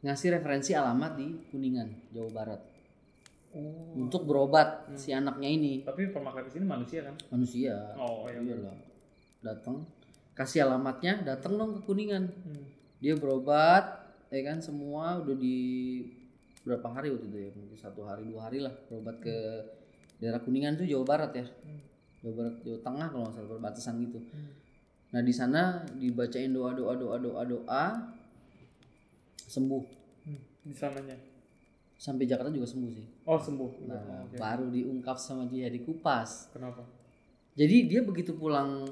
[0.00, 2.60] Ngasih referensi alamat di Kuningan, Jawa Barat.
[3.54, 8.74] oh untuk berobat si anaknya ini tapi permakalipis ini manusia kan manusia oh iya iyalah
[9.46, 9.86] datang
[10.34, 12.66] kasih alamatnya datang dong ke kuningan hmm.
[12.98, 15.58] dia berobat ya kan semua udah di
[16.66, 19.36] berapa hari waktu itu ya mungkin satu hari dua hari lah berobat ke
[20.18, 21.80] daerah kuningan tuh Jawa Barat ya Hmm.
[22.24, 24.50] Jawa Barat Jawa Tengah kalau nggak salah perbatasan gitu Hmm.
[25.10, 27.84] nah di sana dibacain doa doa doa doa doa
[29.46, 29.84] sembuh
[30.24, 30.40] Hmm.
[30.62, 31.16] di sananya
[31.94, 33.70] sampai Jakarta juga sembuh sih Oh sembuh.
[33.84, 34.36] nah Oh, oke.
[34.36, 36.80] baru diungkap sama dia dikupas Kenapa?
[37.52, 38.88] jadi dia begitu pulang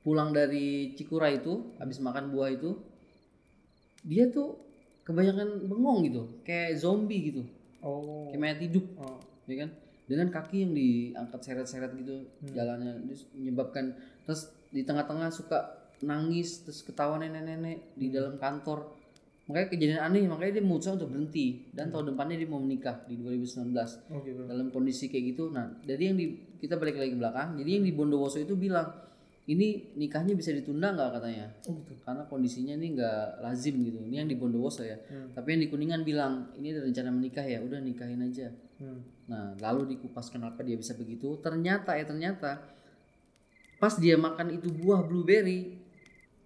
[0.00, 2.70] pulang dari Cikura itu habis makan buah itu
[4.00, 4.54] dia tuh
[5.02, 7.42] kebanyakan bengong gitu kayak zombie gitu
[7.80, 8.30] Oh.
[8.30, 9.20] kayak mayat hidup oh.
[9.44, 9.70] ya kan
[10.04, 12.52] dengan kaki yang diangkat seret-seret gitu Hmm.
[12.52, 13.84] jalannya terus menyebabkan
[14.22, 15.58] terus di tengah-tengah suka
[16.00, 18.14] nangis terus ketawa nenek-nenek di Hmm.
[18.14, 18.92] dalam kantor.
[19.44, 21.68] Makanya kejadian aneh makanya dia memutuskan untuk berhenti.
[21.70, 24.40] Dan tahun depannya dia mau menikah di 2019 Oh gitu.
[24.42, 25.48] dalam kondisi kayak gitu.
[25.48, 26.26] Nah dari yang di
[26.58, 27.48] kita balik lagi ke belakang.
[27.54, 28.88] Jadi yang di Bondowoso itu bilang
[29.44, 31.10] ini nikahnya bisa ditunda nggak?
[31.12, 31.46] katanya.
[31.68, 32.00] Oh gitu.
[32.00, 34.00] karena kondisinya ini nggak lazim gitu.
[34.00, 34.96] Ini yang di Bondowoso ya.
[35.02, 35.32] Hmm.
[35.32, 38.48] tapi yang di Kuningan bilang ini ada rencana menikah ya udah nikahin aja
[38.84, 39.00] Hmm.
[39.24, 41.40] Nah, lalu dikupas kenapa dia bisa begitu?
[41.40, 42.60] Ternyata ya ternyata
[43.80, 45.80] pas dia makan itu buah blueberry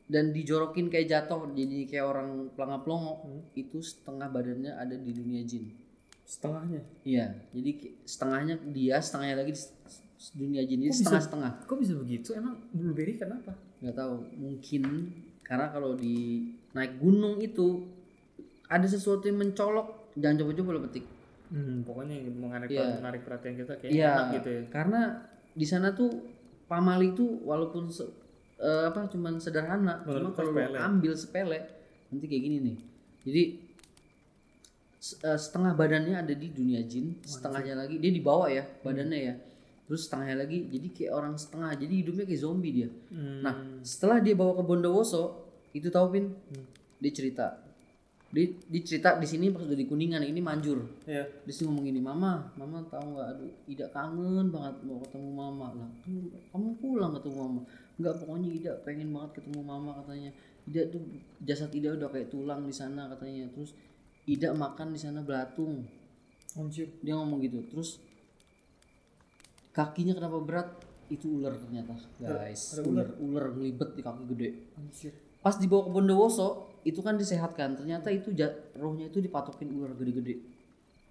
[0.09, 3.43] dan dijorokin kayak jatuh jadi kayak orang pelangap pelongo Hmm.
[3.53, 5.75] itu setengah badannya ada di dunia jin.
[6.25, 6.81] Setengahnya.
[7.03, 7.71] Iya, jadi
[8.05, 10.79] setengahnya dia, setengahnya lagi di dunia jin.
[10.87, 11.51] Jadi setengah-setengah.
[11.67, 12.37] Kok bisa begitu?
[12.37, 13.57] Emang blueberry kenapa?
[13.83, 14.83] Nggak tahu, mungkin
[15.43, 16.47] karena kalau di
[16.77, 17.89] naik gunung itu
[18.69, 21.18] ada sesuatu yang mencolok, jangan coba-coba lo petik.
[21.49, 22.97] Hmm, pokoknya menarik, Iya.
[22.97, 24.63] menarik perhatian kita kayak Iya, enak gitu ya.
[24.69, 25.01] karena
[25.51, 26.11] di sana tuh
[26.65, 28.13] pamali itu walaupun se-
[28.59, 30.79] eh, apa cuman sederhana, Menurut cuma kalau lo sepele.
[30.79, 31.59] ambil sepele
[32.09, 32.77] nanti kayak gini nih.
[33.23, 33.43] Jadi
[35.21, 39.35] eh, setengah badannya ada di dunia jin, setengahnya lagi dia dibawa ya badannya ya.
[39.87, 42.89] Terus setengahnya lagi jadi kayak orang setengah, jadi hidupnya kayak zombie dia.
[43.09, 43.41] Hmm.
[43.41, 46.29] Nah, setelah dia bawa ke Bondowoso, itu tahu pin?
[46.29, 46.67] Hmm.
[46.99, 47.47] Dia cerita.
[48.29, 50.85] Dia, dia cerita di sini pas udah di Kuningan ini manjur.
[51.09, 51.25] Iya.
[51.49, 53.29] Dia sih ngomong gini, Mama, Mama tahu nggak?
[53.33, 55.91] Aduh, Ida kangen banget mau ketemu Mama lah.
[56.53, 57.61] Kamu, pulang ketemu Mama.
[57.97, 60.31] Enggak, pokoknya Ida pengen banget ketemu Mama katanya.
[60.69, 61.01] Ida tuh
[61.41, 63.49] jasad Ida udah kayak tulang di sana katanya.
[63.49, 63.73] Terus
[64.29, 65.89] Ida makan di sana belatung.
[66.61, 66.93] Anjir.
[67.01, 67.65] Dia ngomong gitu.
[67.73, 67.97] Terus
[69.73, 70.69] kakinya kenapa berat?
[71.09, 72.77] Itu ular ternyata, guys.
[72.85, 74.49] ular, ular ngelibet di kaki gede.
[74.77, 75.17] Anjir.
[75.41, 77.77] Pas dibawa ke Bondowoso, itu kan disehatkan.
[77.77, 78.33] Ternyata itu
[78.81, 80.41] rohnya itu dipatokin ular gede-gede.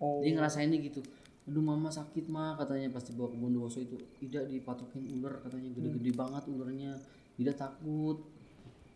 [0.02, 0.26] Oh.
[0.26, 1.06] Dia ngerasainnya gitu.
[1.48, 3.96] Aduh mama sakit mah katanya pas dibawa ke Bondowoso itu.
[4.18, 6.92] Tidak dipatokin ular katanya gede-gede banget ularnya.
[7.38, 8.26] Tidak takut.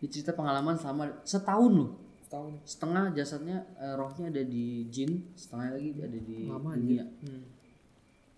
[0.01, 1.91] Dia cerita pengalaman sama setahun loh.
[2.25, 2.51] Setahun.
[2.65, 7.05] Setengah jasadnya eh, rohnya ada di jin, setengah lagi ada di Lama dunia.
[7.21, 7.43] Hmm.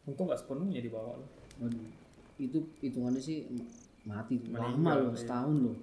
[0.03, 1.29] Untung gak sepenuhnya dibawa loh.
[1.63, 1.85] Waduh,
[2.41, 4.51] itu hitungannya sih ma- mati tuh.
[4.51, 5.21] lama Meninggal, loh iya.
[5.21, 5.77] setahun loh.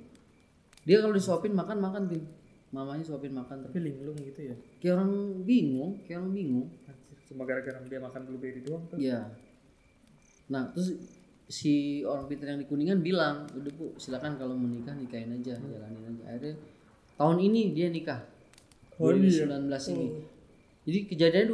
[0.85, 2.23] Dia kalau disuapin makan makan pin.
[2.71, 4.57] Mamanya suapin makan Tapi linglung gitu ya.
[4.79, 6.69] kayak orang bingung, kayak orang bingung.
[6.87, 7.19] Anjir.
[7.27, 8.99] Cuma gara-gara dia makan blueberry doang tuh.
[8.99, 9.27] Iya.
[10.51, 10.95] Nah, terus
[11.51, 15.59] si orang pintar yang di Kuningan bilang, udah bu, silakan kalau mau nikah nikahin aja,
[15.59, 16.23] jalanin aja.
[16.31, 16.55] Akhirnya
[17.19, 18.23] tahun ini dia nikah.
[19.03, 19.47] Oh, iya.
[19.47, 20.09] 2019 ini.
[20.81, 21.49] Jadi kejadiannya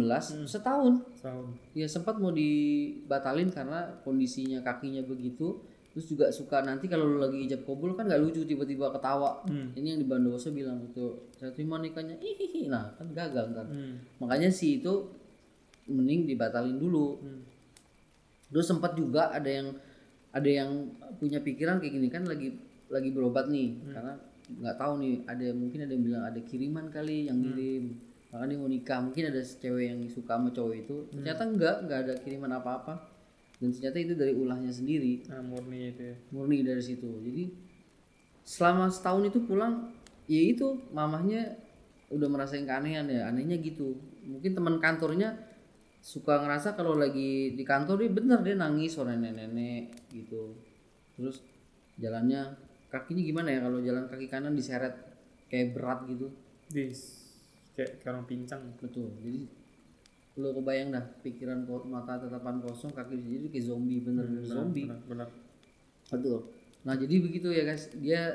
[0.00, 0.94] 2018, setahun.
[1.16, 1.46] Setahun.
[1.74, 5.60] Ya sempat mau dibatalin karena kondisinya kakinya begitu.
[5.98, 9.42] Terus juga suka nanti kalau lu lagi ijab kabul kan nggak lucu tiba-tiba ketawa.
[9.44, 9.74] Hmm.
[9.74, 12.70] Ini yang di Bandowoso bilang itu saya terima nikahnya, hihihi.
[12.70, 13.66] Nah kan gagal kan.
[13.66, 13.98] Hmm.
[14.22, 15.10] Makanya sih itu
[15.90, 17.18] mending dibatalin dulu.
[17.18, 17.42] Hmm.
[18.48, 19.74] Terus sempat juga ada yang
[20.30, 20.70] ada yang
[21.18, 22.54] punya pikiran kayak gini kan lagi
[22.86, 23.92] lagi berobat nih Hmm.
[23.92, 24.12] karena
[24.48, 27.52] nggak tahu nih ada mungkin ada yang bilang ada kiriman kali yang Hmm.
[27.52, 27.84] ngirim
[28.28, 31.20] makanya dia mau nikah mungkin ada cewek yang suka sama cowok itu Hmm.
[31.20, 32.92] ternyata enggak nggak ada kiriman apa-apa
[33.58, 35.26] dan ternyata itu dari ulahnya sendiri.
[35.26, 36.16] Nah, murni itu ya.
[36.30, 37.10] murni dari situ.
[37.10, 37.44] Jadi
[38.46, 39.90] selama setahun itu pulang
[40.30, 41.58] ya itu mamahnya
[42.14, 43.26] udah merasain keanehan ya.
[43.26, 43.98] Anehnya gitu.
[44.22, 45.34] Mungkin teman kantornya
[45.98, 50.54] suka ngerasa kalau lagi di kantor dia bener dia nangis orang nenek-nenek gitu.
[51.18, 51.42] Terus
[51.98, 52.54] jalannya
[52.94, 54.94] kakinya gimana ya kalau jalan kaki kanan diseret?
[55.50, 56.30] Kayak berat gitu.
[56.70, 56.94] Di
[57.74, 58.62] kayak orang pincang.
[58.78, 59.10] betul.
[59.18, 59.57] Jadi
[60.38, 65.02] lo kebayang dah pikiran mata tatapan kosong kaki jadi kayak zombie bener bener zombie Benar,
[65.04, 65.28] benar.
[66.08, 66.38] Betul.
[66.88, 68.32] Nah jadi begitu ya guys, dia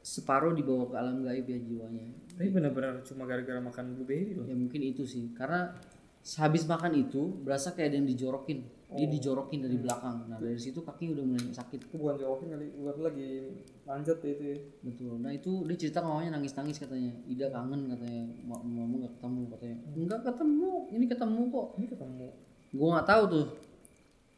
[0.00, 2.06] separuh dibawa ke alam gaib ya jiwanya.
[2.32, 4.48] Tapi benar-benar cuma gara-gara makan blueberry loh.
[4.48, 5.76] Ya mungkin itu sih, karena
[6.24, 10.26] sehabis makan itu berasa kayak ada yang dijorokin, dia dijorokin dari belakang.
[10.26, 11.86] Nah dari situ kaki udah mulai sakit.
[11.86, 13.54] Itu bukan jawabin kali, ular lagi
[13.86, 14.58] manjat itu ya.
[14.82, 15.22] Betul.
[15.22, 19.76] Nah itu dia cerita mamanya nangis-nangis katanya, Ida kangen katanya, Ma- mama nggak ketemu katanya.
[19.94, 21.66] Enggak ketemu, ini ketemu kok.
[21.78, 22.26] Ini ketemu.
[22.74, 23.46] Gua nggak tahu tuh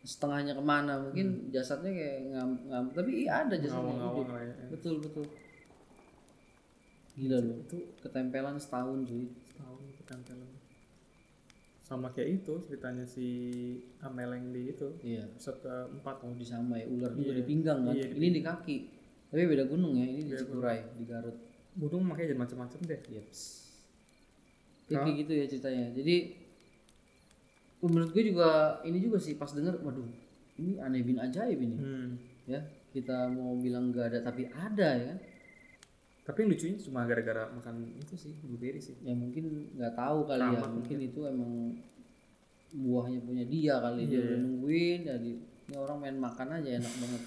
[0.03, 3.87] setengahnya ke mana, mungkin jasadnya kayak ngam, ngam tapi iya ada jasadnya.
[3.87, 4.35] Ngawang-ngawang hidup.
[4.35, 4.55] lah ya.
[4.69, 5.27] Betul betul.
[7.13, 7.57] Gila loh.
[7.65, 10.51] Itu ketempelan setahun cuy setahun ketempelan.
[11.93, 13.27] Sama kayak itu ceritanya si
[14.01, 14.89] Ameleng di itu.
[15.03, 16.17] iya Episode keempat.
[16.21, 17.39] oh di sama ya ular juga Iya.
[17.39, 18.77] di pinggang kan Iya, di ini di kaki
[19.29, 21.37] tapi beda gunung ya ini di Beda Cikuray di Garut
[21.75, 23.01] Gunung makanya jadi macam-macam deh.
[23.11, 23.41] Yeps.
[24.85, 25.85] Kayak kayak gitu ya ceritanya.
[25.91, 26.17] Jadi
[27.83, 28.49] menurut gue juga
[28.83, 30.07] ini juga sih pas denger waduh
[30.55, 32.11] ini aneh bin ajaib ini Hmm.
[32.45, 35.19] ya kita mau bilang gak ada tapi ada ya kan
[36.23, 38.95] Tapi yang lucunya cuma gara-gara makan itu sih, blueberry sih.
[39.01, 41.53] ya mungkin nggak tahu kali ya Sama mungkin itu emang
[42.73, 44.25] buahnya punya dia kali dia Iya.
[44.25, 45.31] udah nungguin jadi
[45.63, 47.23] ini orang main makan aja enak banget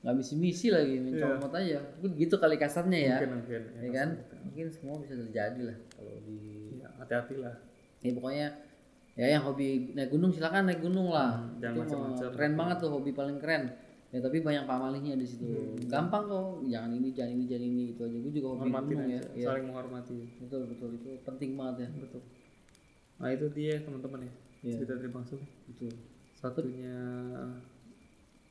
[0.00, 1.24] nggak misi misi lagi main Iya.
[1.30, 3.60] comot aja mungkin gitu kali kasarnya ya Mungkin mungkin.
[3.78, 4.08] ya kan
[4.42, 6.38] mungkin semua bisa terjadi lah kalau di
[6.74, 7.54] Ya, hati-hati lah.
[8.00, 8.46] ya pokoknya
[9.14, 12.30] ya yang hobi naik gunung silakan naik gunung lah Hmm, jangan itu mah macam-macam.
[12.32, 13.62] keren banget tuh hobi paling keren
[14.10, 15.86] ya tapi banyak pamalihnya di situ Hmm.
[15.86, 19.06] gampang kok jangan ini jangan ini jangan ini itu aja gue juga hobi Hormatin gunung
[19.08, 20.18] ya aja, ya saling menghormati.
[20.36, 22.22] betul betul itu penting banget ya Betul.
[23.16, 24.32] Nah itu dia teman-teman ya.
[24.62, 24.72] Iya.
[24.76, 25.38] Cerita dari Bang Sul.
[25.66, 25.92] betul
[26.32, 26.96] Satunya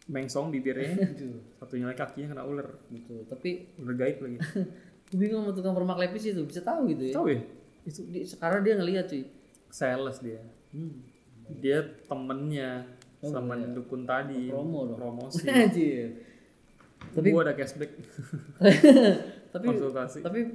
[0.05, 0.93] mengsong bibirnya,
[1.59, 2.67] satunya lagi kakinya kena ular.
[2.87, 4.37] betul tapi Ular gaib lagi.
[5.09, 7.41] gue bingung sama tukang permak lepis itu bisa tahu gitu ya Tahu ya?
[7.81, 9.25] itu di, sekarang dia ngelihat cuy
[9.67, 10.37] Sales dia.
[10.69, 10.93] hmm.
[11.57, 12.85] Dia temennya
[13.19, 13.67] Oh, sama iya.
[13.69, 14.47] dukun tadi.
[14.47, 14.97] Promo dong.
[14.97, 15.43] Promosi.
[17.15, 17.91] Tapi gua ada cashback
[19.49, 20.19] tapi konsultasi.
[20.21, 20.45] tapi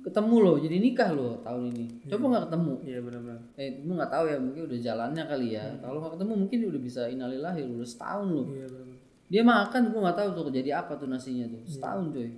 [0.00, 3.40] ketemu loh jadi nikah loh tahun ini coba nggak ketemu Iya benar-benar.
[3.54, 6.80] eh gue nggak tahu ya mungkin udah jalannya kali ya kalau nggak ketemu mungkin udah
[6.80, 8.96] bisa innalillahi udah setahun loh Iya benar.
[9.28, 12.28] dia makan gue nggak tahu tuh jadi apa tuh nasinya tuh setahun coy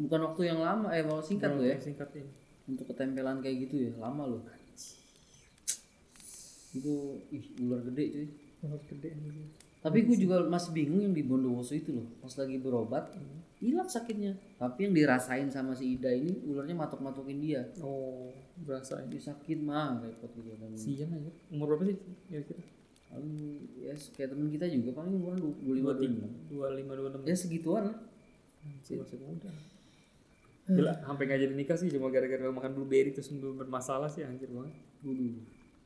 [0.00, 2.30] bukan waktu yang lama eh mau singkat loh ya Singkat ini.
[2.64, 4.40] untuk ketempelan kayak gitu ya lama loh
[6.72, 6.94] itu
[7.28, 8.26] ih ular gede cuy.
[9.78, 13.14] Tapi gue juga masih bingung yang di Bondowoso itu loh pas lagi berobat
[13.56, 19.14] hilang sakitnya tapi yang dirasain sama si Ida ini ularnya matok-matokin dia Oh, berasa ini.
[19.14, 21.30] dia sakit mah repot gitu dan Sian aja.
[21.48, 22.60] Umur berapa sih kira-kira?
[23.06, 23.32] paling
[23.78, 25.90] ya kayak temen kita juga paling umuran dua lima
[26.50, 27.22] dua lima dua enam.
[27.22, 27.96] ya segituan lah
[28.66, 29.46] Masih masih muda.
[30.66, 34.50] Gila, sampai nggak jadi nikah sih cuma gara-gara makan blueberry terus belum bermasalah sih anjir
[34.50, 34.74] banget.
[35.00, 35.38] Waduh.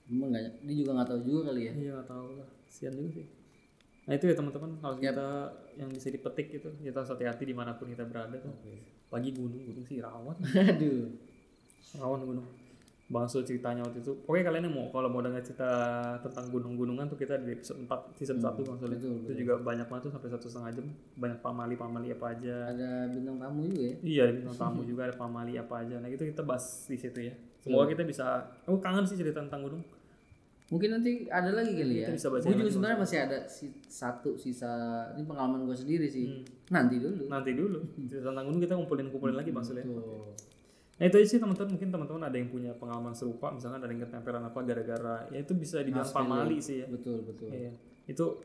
[0.08, 1.72] Emang nggak, dia juga nggak tahu juga kali ya.
[1.76, 3.26] Iya nggak tahu lah, sian juga sih.
[4.06, 5.28] Nah itu ya teman-teman kalau kita
[5.76, 8.54] yang bisa dipetik gitu, kita harus hati-hati di mana pun kita berada tuh.
[9.10, 10.38] Lagi gunung, gunung sih rawan,
[10.70, 11.10] Aduh.
[11.98, 12.46] rawan gunung.
[13.10, 15.66] Bang Sul ceritanya waktu itu, pokoknya kalian yang mau kalau mau dengar cerita
[16.22, 18.86] tentang gunung-gunungan tuh kita di episode 4 season 1 Bang Sul.
[18.86, 19.02] ya.
[19.02, 20.86] betul, Itu juga banyak banget tuh sampai satu setengah jam,
[21.18, 22.70] banyak pamali-pamali apa aja.
[22.70, 23.94] Ada bintang tamu juga ya.
[24.06, 25.98] Iya, bintang tamu juga ada pamali apa aja.
[25.98, 27.34] Nah itu kita bahas di situ ya.
[27.58, 29.82] Semoga kita bisa, aku kangen sih cerita tentang gunung.
[30.70, 32.14] Mungkin nanti ada lagi kali ya.
[32.14, 34.70] Gue juga sebenarnya masih ada si, satu sisa
[35.18, 36.30] ini pengalaman gue sendiri sih.
[36.30, 36.46] Hmm.
[36.70, 37.26] Nanti dulu.
[37.26, 39.66] Nanti dulu, cerita tentang gunung kita kumpulin-kumpulin lagi Bang.
[39.66, 40.30] Tuh.
[41.00, 44.04] Nah itu aja sih teman-teman mungkin teman-teman ada yang punya pengalaman serupa misalkan ada yang
[44.04, 46.86] ketempelan apa gara-gara ya itu bisa dibilang Mas pamali sih ya.
[46.86, 47.50] Betul betul.
[47.50, 47.72] Iya.
[48.06, 48.38] Itu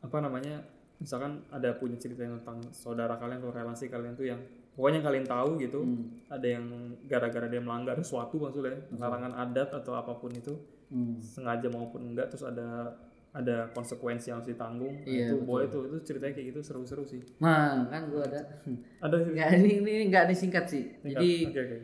[0.00, 0.64] apa namanya?
[1.02, 4.40] Misalkan ada punya cerita yang tentang saudara kalian atau relasi kalian tuh yang
[4.72, 5.84] pokoknya kalian tahu gitu.
[5.84, 6.06] Hmm.
[6.32, 6.64] Ada yang
[7.04, 10.54] gara-gara dia melanggar sesuatu maksudnya larangan adat atau apa pun itu
[10.88, 11.20] Hmm.
[11.20, 12.96] sengaja maupun enggak terus ada
[13.28, 14.94] ada konsekuensi yang harus ditanggung.
[14.98, 17.20] Nah, Iya, itu boleh tuh itu ceritanya kayak gitu seru-seru sih.
[17.38, 18.40] Nah kan gue ada.
[19.04, 19.30] Ada sih.
[19.30, 20.84] Nggak ini ini nggak disingkat sih.
[21.02, 21.76] Jadi Oke oke.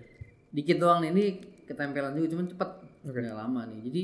[0.50, 1.24] dikit doang nih ini
[1.64, 2.70] ketempelan juga cuman cepet
[3.04, 4.02] nggak lama nih jadi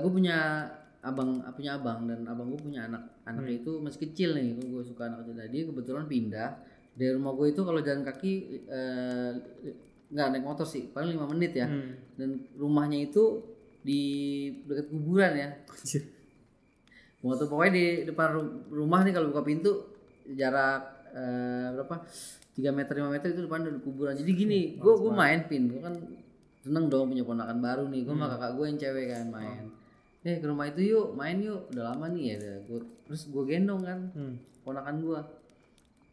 [0.00, 0.66] gue punya
[1.00, 5.04] abang punya abang dan abang gue punya anak anaknya itu masih kecil nih gue suka
[5.04, 6.50] anak kecil Nah, dia kebetulan pindah
[6.92, 8.32] dari rumah gue itu kalau jalan kaki
[8.64, 9.30] eh,
[10.08, 11.92] nggak naik motor sih paling lima menit ya Hmm.
[12.14, 13.42] dan rumahnya itu
[13.84, 14.00] di
[14.64, 15.48] dekat kuburan ya.
[17.20, 19.70] Mau tuh pokoknya di depan ru- rumah nih kalau buka pintu
[20.30, 22.04] jarak eh, berapa
[22.54, 24.14] 3 meter 5 meter itu depan ada kuburan.
[24.14, 25.94] Jadi gini, gue gue main pin, gue kan
[26.60, 28.00] seneng dong punya ponakan baru nih.
[28.02, 29.64] Gue sama kakak gue yang cewek kan main.
[30.22, 31.68] Eh ke rumah itu yuk, main yuk.
[31.70, 32.56] Udah lama nih ya.
[32.64, 34.34] Gua, terus gue gendong kan Hmm.
[34.62, 35.20] ponakan gue.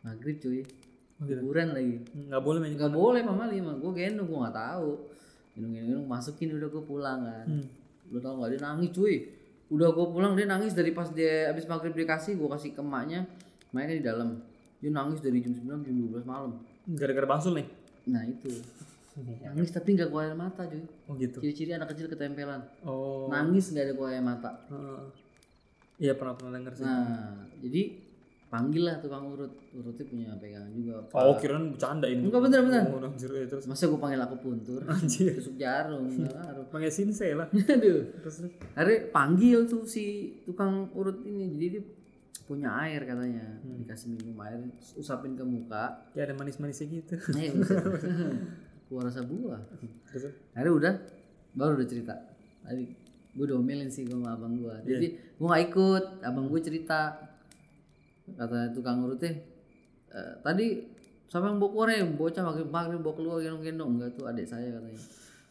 [0.01, 0.61] Maghrib cuy,
[1.21, 2.01] Oh, kuburan lagi.
[2.25, 2.73] Nggak boleh main.
[2.73, 4.91] Gak boleh mama lima, gue gendong gue nggak tahu.
[5.51, 7.45] Gendong gendong, masukin udah gue pulang kan.
[7.47, 7.65] Hmm.
[8.11, 9.15] Lu tau gak dia nangis cuy
[9.71, 13.23] Udah gue pulang dia nangis dari pas dia abis maghrib dikasih gue kasih ke emaknya
[13.71, 14.29] Emaknya di dalam
[14.83, 16.59] Dia nangis dari jam 9 jam 12 malam
[16.91, 17.67] Gara-gara bangsul nih.
[18.11, 18.51] Nah itu
[19.47, 21.39] Nangis tapi gak keluar air mata cuy Oh gitu.
[21.39, 23.31] Ciri-ciri anak kecil ketempelan Oh.
[23.31, 25.01] Nangis gak ada keluar air mata Heeh.
[26.01, 26.83] Iya pernah pernah denger sih.
[26.83, 27.81] Nah jadi
[28.51, 29.55] panggil lah tukang urut.
[29.71, 31.07] Urutnya punya pegangan juga.
[31.15, 32.27] Oh kirain bercanda ini.
[32.27, 32.83] Enggak bener bener.
[32.91, 33.63] Oh, anjir ya, terus?
[33.63, 34.83] Masa gue panggil aku puntur?
[34.91, 35.39] Anjir.
[35.39, 36.67] Tusuk jarum ngaruh.
[36.67, 37.47] Pakai sinse lah.
[37.79, 38.11] Aduh.
[38.19, 41.55] Terus Akhirnya panggil tuh si tukang urut ini.
[41.55, 41.83] Jadi dia
[42.43, 43.63] punya air katanya.
[43.63, 44.59] Dikasih minum air
[44.99, 46.11] usapin ke muka.
[46.11, 47.15] Ya ada manis-manisnya gitu.
[47.39, 47.79] eh bisa
[48.91, 49.63] keluar rasa buah.
[50.11, 50.35] Terus?
[50.51, 50.93] Akhirnya udah
[51.55, 52.19] baru udah cerita.
[52.67, 52.99] Tadi
[53.31, 57.30] gue domelin sih gue sama abang gue jadi gue gak ikut abang gue cerita
[58.37, 59.31] kata tukang urutnya
[60.11, 60.67] "Eh, tadi
[61.31, 64.67] siapa yang bawa korek bocah maghrib maghrib bawa keluar gendong gendong enggak tuh adik saya
[64.67, 64.99] katanya.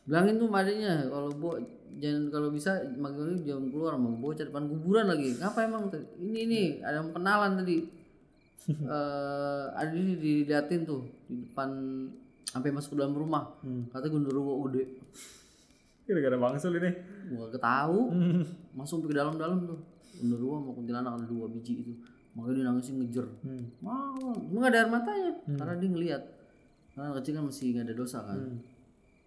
[0.05, 1.57] Bilangin tuh madenya kalau bo
[1.97, 5.41] jangan kalau bisa maghrib jam keluar mau bocah depan kuburan lagi.
[5.41, 5.89] Ngapa emang
[6.21, 7.79] ini ini ada yang kenalan tadi.
[8.71, 11.73] Eh ada di diliatin tuh di depan
[12.45, 13.57] sampai masuk ke dalam rumah.
[13.65, 13.89] Hmm.
[13.89, 15.01] katanya genderuwo gede.
[16.05, 16.93] Gara-gara bangsul ini.
[17.35, 18.13] gua ketahu.
[18.77, 19.81] Masuk ke dalam-dalam tuh.
[20.21, 21.93] Genderuwo sama kuntilanak ada dua biji itu
[22.33, 23.65] makanya dia nangisin ngejer Hmm.
[23.79, 26.23] mau emang ada air matanya karena dia ngeliat
[26.91, 28.59] karena kecil kan masih nggak ada dosa kan Hmm.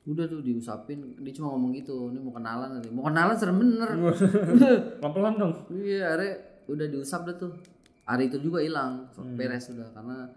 [0.06, 3.90] udah tuh diusapin dia cuma ngomong gitu ini mau kenalan nanti mau kenalan serem bener
[5.00, 5.54] Pelan-pelan dong.
[5.74, 6.30] iya are
[6.66, 7.52] udah diusap dah tuh
[8.04, 9.36] hari itu juga hilang Hmm.
[9.36, 10.28] beres sudah karena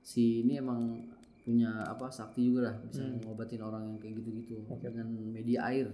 [0.00, 1.02] si ini emang
[1.40, 3.20] punya apa sakti juga lah bisa Hmm.
[3.22, 5.86] ngobatin orang yang kayak gitu-gitu dengan media air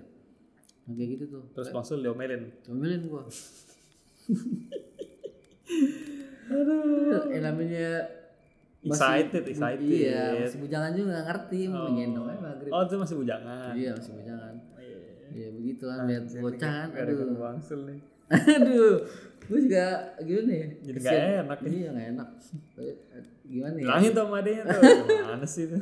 [0.87, 2.51] kayak gitu tuh Terus bangsul diomelin.
[2.61, 3.23] Comelin gua
[6.49, 7.91] aduh eh namanya
[8.81, 9.85] Excited, excited.
[9.85, 11.93] iya masih bujangan juga nggak ngerti mau Oh.
[11.93, 13.73] ngendong aja maghrib Oh, itu masih bujangan.
[13.73, 14.99] iya masih bujangan Oh, iya.
[15.31, 18.01] iya begitu kan lihat bocah kan aduh bangsul nih.
[18.57, 18.97] aduh
[19.43, 19.85] gue juga
[20.19, 21.73] gimana ya Jadi nggak enak nih.
[21.75, 22.29] iya nggak enak
[22.79, 22.95] Eh,
[23.45, 24.81] gimana ya Bilangin tuh sama adenya tuh.
[25.05, 25.79] Gimana sih itu?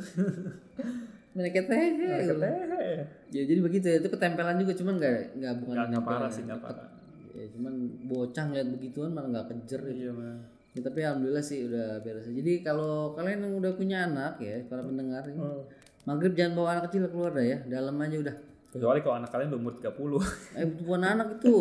[1.29, 1.83] mereka teh
[2.27, 2.79] Katanya.
[3.23, 6.27] ya jadi begitu ya itu ketempelan juga cuman nggak nggak bukan Nggak nggak nempel parah
[6.27, 6.75] sih, nggak deket.
[6.75, 6.89] parah.
[7.35, 7.73] Ya cuman
[8.05, 10.09] bocah ngeliat begituan malah nggak kejer gitu.
[10.09, 10.37] Iya, mah.
[10.69, 12.29] Ya, tapi alhamdulillah sih udah beres.
[12.29, 15.65] Jadi kalau kalian yang udah punya anak ya, para pendengar ini, Oh.
[16.05, 18.35] maghrib jangan bawa anak kecil keluar dah ya, dalam aja udah.
[18.69, 20.21] Kecuali kalau anak kalian udah umur 30.
[20.61, 21.57] Eh bukan anak itu,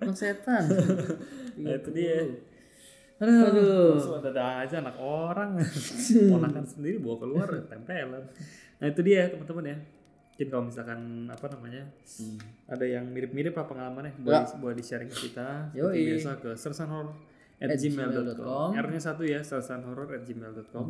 [0.00, 0.64] anak setan.
[1.60, 2.16] nah, itu dia.
[3.20, 3.44] Aduh.
[3.52, 4.24] Aduh.
[4.24, 5.60] ada aja anak orang.
[6.32, 8.24] Ponakan sendiri bawa keluar tempelan.
[8.80, 9.76] Nah, itu dia teman-teman ya.
[10.40, 11.84] Mungkin kalau misalkan apa namanya?
[12.64, 14.16] Ada yang mirip-mirip apa pengalamannya.
[14.24, 15.68] Boleh boleh di-sharing ke kita.
[15.68, 18.72] Seperti biasa ke sersanhorror@gmail.com.
[18.72, 20.86] R-nya satu ya, sersanhorror@gmail.com.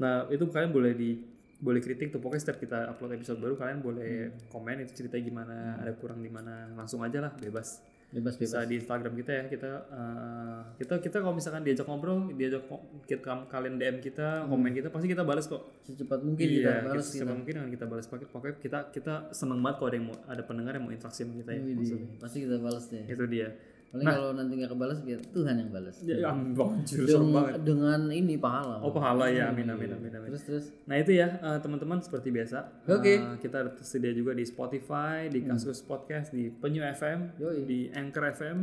[0.00, 1.20] Nah, itu kalian boleh di
[1.60, 2.24] boleh kritik tuh.
[2.24, 6.32] Pokoknya setiap kita upload episode baru kalian boleh komen itu ceritanya gimana ada kurang di
[6.32, 6.72] mana.
[6.72, 7.84] Langsung aja lah bebas
[8.14, 8.46] Bebas bebas.
[8.46, 12.62] bisa di Instagram kita ya kita eh, kita kita kalau misalkan diajak ngobrol diajak
[13.04, 16.86] kita kalian DM kita komen kita pasti kita balas kok Secepat mungkin iya kita kita
[16.86, 17.12] balas kita.
[17.12, 20.16] secepat mungkin akan kita balas pakai pokoknya kita kita seneng banget kalau ada yang mau
[20.24, 23.02] ada pendengar yang mau interaksi sama kita ya maksudnya Pasti kita balas deh.
[23.04, 23.48] itu dia
[23.94, 25.96] Paling kalau nanti nggak kebalas biar Tuhan yang balas.
[26.02, 28.82] ya amin banget serem banget Dengan, ini pahala.
[28.82, 30.64] oh pahala ya amin amin amin amin Terus terus.
[30.84, 32.58] Nah itu ya eh, teman-teman seperti biasa.
[32.90, 33.22] Oke.
[33.22, 37.62] Eh, kita tersedia juga di Spotify, di Kasus Podcast, di Penyu FM, Yoi.
[37.62, 38.58] di Anchor FM,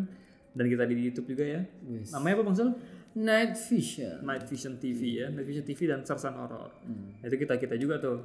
[0.51, 1.61] dan kita di YouTube juga ya.
[1.87, 2.11] Wis.
[2.11, 2.69] Namanya apa Bang Sul?
[3.11, 4.23] Night Vision.
[4.23, 6.71] Night Vision TV ya, Night Vision TV dan Sersan Horror.
[6.87, 8.19] Nah, Itu kita kita juga tuh.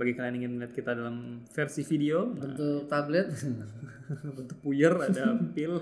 [0.00, 3.28] Bagi kalian yang ingin melihat kita dalam versi video, nah, Untuk tablet.
[4.40, 5.76] bentuk puyer ada pil.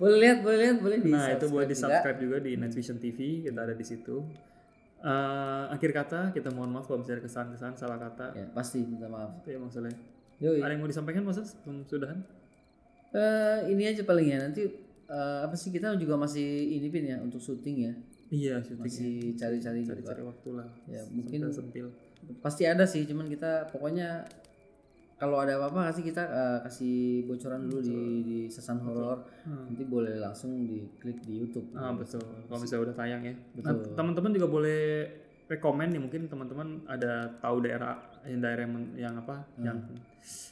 [0.00, 2.40] boleh lihat, boleh lihat, boleh di Nah itu boleh di subscribe juga.
[2.40, 4.24] juga di Night Vision TV, kita ada di situ.
[5.00, 8.26] Eh, akhir kata kita mohon maaf kalau misalnya kesalahan-kesalahan salah kata.
[8.32, 9.44] Ya, pasti minta maaf.
[9.44, 9.60] Itu ya.
[10.40, 10.60] Yoi.
[10.64, 12.18] Ada yang mau disampaikan Mas sebelum sudahan?
[13.12, 14.64] Eh, ini aja paling ya nanti
[15.10, 16.46] eh, apa sih kita juga masih
[16.80, 17.92] ini pin ya untuk syuting ya
[18.30, 18.80] Iya, syuting.
[18.80, 20.14] masih cari-cari juga.
[20.14, 20.68] Cari waktu lah.
[20.86, 21.90] Ya, mungkin- sempil.
[22.38, 24.24] Pasti ada sih cuman kita pokoknya
[25.14, 29.68] kalau ada apa-apa kasih kita eh, kasih bocoran dulu di di sesan horor Hmm.
[29.68, 32.20] nanti boleh langsung diklik di YouTube Ah betul.
[32.20, 33.34] Kalau misalnya udah tayang ya.
[33.58, 33.92] Nah, Betul.
[33.94, 34.82] teman-teman juga boleh
[35.46, 39.76] rekomen nih mungkin teman-teman ada tahu daerah yang daerah yang, yang apa yang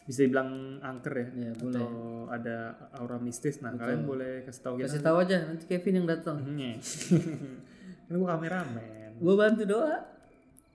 [0.02, 0.50] bisa dibilang
[0.82, 1.38] angker ya, Hmm.
[1.38, 1.78] Ya, boleh.
[1.78, 1.90] atau
[2.28, 2.56] ada
[2.94, 3.60] aura mistis.
[3.60, 6.58] Nah kalian boleh kasih tahu kasih tahu aja nanti Kevin yang datang Hmm,
[8.08, 9.16] Ini gua kameramen.
[9.16, 9.96] gua bantu doa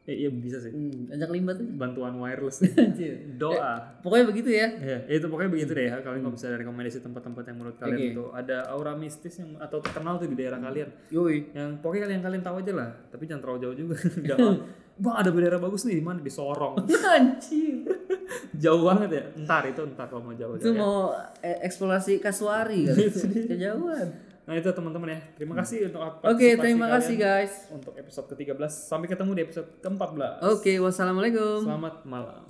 [0.04, 0.68] Eh, iya bisa sih.
[0.68, 2.60] hmm, ajak limbat aja Bantuan wireless.
[3.42, 3.96] Doa.
[4.04, 5.96] pokoknya begitu ya Ya, ya itu pokoknya begitu deh ya.
[6.04, 8.12] Kalian kalau misalnya ada rekomendasi tempat-tempat yang menurut kalian Oke.
[8.12, 10.92] itu ada aura mistis yang atau terkenal tuh di daerah kalian.
[11.08, 12.90] yoi Yang pokoknya kalian kalian tahu aja lah.
[13.16, 13.96] Tapi jangan terlalu jauh juga.
[14.36, 14.56] jangan.
[14.94, 16.78] Bang ada daerah bagus nih di mana di Sorong.
[16.86, 17.82] anjir
[18.60, 19.24] jauh banget ya.
[19.42, 20.54] Ntar itu ntar kalau mau jauh.
[20.60, 20.78] itu ya.
[20.78, 22.96] mau eh, eksplorasi kasuari kan
[23.50, 25.20] kejauhan Nah itu teman-teman ya.
[25.40, 28.72] Terima kasih untuk oke partisipasi terima kalian kasih guys untuk episode ke-13.
[28.72, 30.44] Sampai ketemu di episode ke-14.
[30.44, 32.43] oke wassalamualaikum Selamat malam.